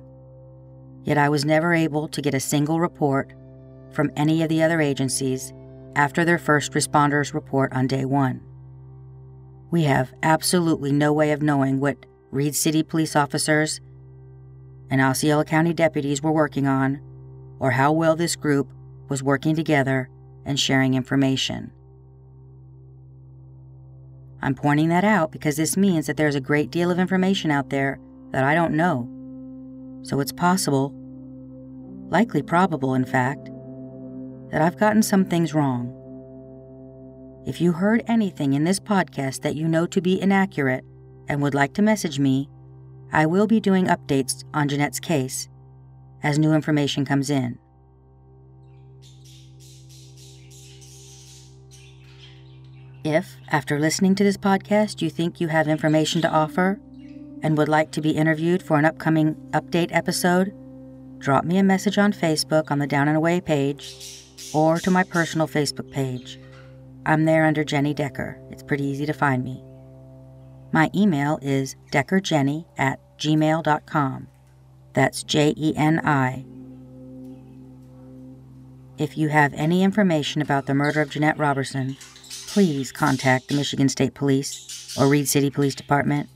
Yet 1.04 1.16
I 1.16 1.30
was 1.30 1.46
never 1.46 1.72
able 1.72 2.06
to 2.08 2.20
get 2.20 2.34
a 2.34 2.40
single 2.40 2.80
report 2.80 3.32
from 3.92 4.10
any 4.16 4.42
of 4.42 4.48
the 4.48 4.62
other 4.62 4.80
agencies 4.80 5.52
after 5.94 6.24
their 6.24 6.38
first 6.38 6.72
responders 6.72 7.34
report 7.34 7.72
on 7.72 7.86
day 7.86 8.04
one. 8.04 8.40
We 9.70 9.84
have 9.84 10.12
absolutely 10.22 10.92
no 10.92 11.12
way 11.12 11.32
of 11.32 11.42
knowing 11.42 11.80
what 11.80 12.06
Reed 12.30 12.54
City 12.54 12.82
police 12.82 13.16
officers 13.16 13.80
and 14.90 15.00
Osceola 15.00 15.44
County 15.44 15.72
deputies 15.72 16.22
were 16.22 16.32
working 16.32 16.66
on, 16.66 17.00
or 17.58 17.70
how 17.70 17.92
well 17.92 18.16
this 18.16 18.36
group 18.36 18.68
was 19.08 19.22
working 19.22 19.54
together 19.54 20.10
and 20.44 20.58
sharing 20.58 20.94
information. 20.94 21.72
I'm 24.42 24.54
pointing 24.54 24.88
that 24.88 25.04
out 25.04 25.30
because 25.30 25.56
this 25.56 25.76
means 25.76 26.06
that 26.06 26.16
there's 26.16 26.34
a 26.34 26.40
great 26.40 26.70
deal 26.70 26.90
of 26.90 26.98
information 26.98 27.50
out 27.50 27.70
there 27.70 28.00
that 28.32 28.44
I 28.44 28.54
don't 28.54 28.74
know. 28.74 29.08
So 30.02 30.18
it's 30.18 30.32
possible, 30.32 30.92
likely 32.10 32.42
probable, 32.42 32.94
in 32.94 33.04
fact, 33.04 33.51
that 34.52 34.60
I've 34.62 34.78
gotten 34.78 35.02
some 35.02 35.24
things 35.24 35.54
wrong. 35.54 35.98
If 37.46 37.60
you 37.60 37.72
heard 37.72 38.04
anything 38.06 38.52
in 38.52 38.64
this 38.64 38.78
podcast 38.78 39.40
that 39.40 39.56
you 39.56 39.66
know 39.66 39.86
to 39.86 40.00
be 40.00 40.20
inaccurate 40.20 40.84
and 41.26 41.42
would 41.42 41.54
like 41.54 41.72
to 41.74 41.82
message 41.82 42.18
me, 42.18 42.48
I 43.12 43.26
will 43.26 43.46
be 43.46 43.60
doing 43.60 43.86
updates 43.86 44.44
on 44.54 44.68
Janette's 44.68 45.00
case 45.00 45.48
as 46.22 46.38
new 46.38 46.52
information 46.52 47.04
comes 47.04 47.30
in. 47.30 47.58
If, 53.04 53.36
after 53.48 53.80
listening 53.80 54.14
to 54.16 54.22
this 54.22 54.36
podcast, 54.36 55.02
you 55.02 55.10
think 55.10 55.40
you 55.40 55.48
have 55.48 55.66
information 55.66 56.22
to 56.22 56.30
offer 56.30 56.78
and 57.42 57.58
would 57.58 57.68
like 57.68 57.90
to 57.92 58.00
be 58.00 58.10
interviewed 58.10 58.62
for 58.62 58.78
an 58.78 58.84
upcoming 58.84 59.34
update 59.50 59.88
episode, 59.90 60.54
drop 61.18 61.44
me 61.44 61.58
a 61.58 61.64
message 61.64 61.98
on 61.98 62.12
Facebook 62.12 62.70
on 62.70 62.78
the 62.78 62.86
Down 62.86 63.08
and 63.08 63.16
Away 63.16 63.40
page 63.40 64.21
or 64.52 64.78
to 64.80 64.90
my 64.90 65.02
personal 65.02 65.48
Facebook 65.48 65.90
page. 65.90 66.38
I'm 67.04 67.24
there 67.24 67.44
under 67.44 67.64
Jeni 67.64 67.94
Decker. 67.94 68.40
It's 68.50 68.62
pretty 68.62 68.84
easy 68.84 69.06
to 69.06 69.12
find 69.12 69.42
me. 69.42 69.62
My 70.72 70.90
email 70.94 71.38
is 71.42 71.76
deckerjeni 71.90 72.64
at 72.78 73.00
gmail.com. 73.18 74.28
That's 74.94 75.22
J 75.22 75.54
E 75.56 75.74
N 75.76 76.00
I. 76.04 76.44
If 78.98 79.18
you 79.18 79.28
have 79.28 79.52
any 79.54 79.82
information 79.82 80.42
about 80.42 80.66
the 80.66 80.74
murder 80.74 81.00
of 81.00 81.10
Janette 81.10 81.38
Roberson, 81.38 81.96
please 82.46 82.92
contact 82.92 83.48
the 83.48 83.54
Michigan 83.54 83.88
State 83.88 84.14
Police 84.14 84.96
or 84.98 85.08
Reed 85.08 85.28
City 85.28 85.50
Police 85.50 85.74
Department. 85.74 86.28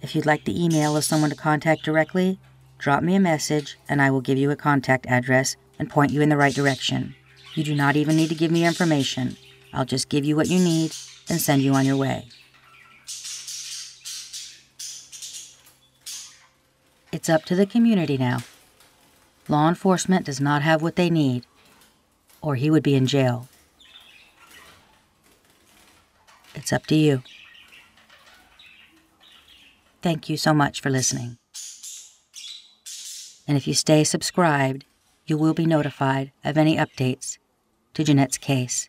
If 0.00 0.14
you'd 0.14 0.26
like 0.26 0.44
the 0.44 0.62
email 0.62 0.96
of 0.96 1.04
someone 1.04 1.30
to 1.30 1.36
contact 1.36 1.84
directly, 1.84 2.38
drop 2.78 3.02
me 3.02 3.14
a 3.14 3.20
message 3.20 3.78
and 3.88 4.00
I 4.00 4.10
will 4.10 4.20
give 4.20 4.38
you 4.38 4.50
a 4.50 4.56
contact 4.56 5.06
address 5.06 5.56
and 5.78 5.90
point 5.90 6.12
you 6.12 6.20
in 6.20 6.28
the 6.28 6.36
right 6.36 6.54
direction. 6.54 7.14
You 7.54 7.64
do 7.64 7.74
not 7.74 7.96
even 7.96 8.16
need 8.16 8.28
to 8.28 8.34
give 8.34 8.50
me 8.50 8.66
information. 8.66 9.36
I'll 9.72 9.84
just 9.84 10.08
give 10.08 10.24
you 10.24 10.36
what 10.36 10.48
you 10.48 10.58
need 10.58 10.94
and 11.28 11.40
send 11.40 11.62
you 11.62 11.74
on 11.74 11.86
your 11.86 11.96
way. 11.96 12.26
It's 17.12 17.28
up 17.28 17.44
to 17.46 17.54
the 17.54 17.66
community 17.66 18.18
now. 18.18 18.40
Law 19.48 19.68
enforcement 19.68 20.26
does 20.26 20.40
not 20.40 20.62
have 20.62 20.82
what 20.82 20.96
they 20.96 21.08
need, 21.08 21.46
or 22.42 22.56
he 22.56 22.70
would 22.70 22.82
be 22.82 22.94
in 22.94 23.06
jail. 23.06 23.48
It's 26.54 26.72
up 26.72 26.86
to 26.86 26.94
you. 26.94 27.22
Thank 30.02 30.28
you 30.28 30.36
so 30.36 30.52
much 30.52 30.80
for 30.80 30.90
listening. 30.90 31.38
And 33.48 33.56
if 33.56 33.66
you 33.66 33.74
stay 33.74 34.04
subscribed, 34.04 34.84
you 35.26 35.36
will 35.36 35.54
be 35.54 35.66
notified 35.66 36.32
of 36.44 36.56
any 36.56 36.76
updates 36.76 37.38
to 37.94 38.04
Janette's 38.04 38.38
case. 38.38 38.88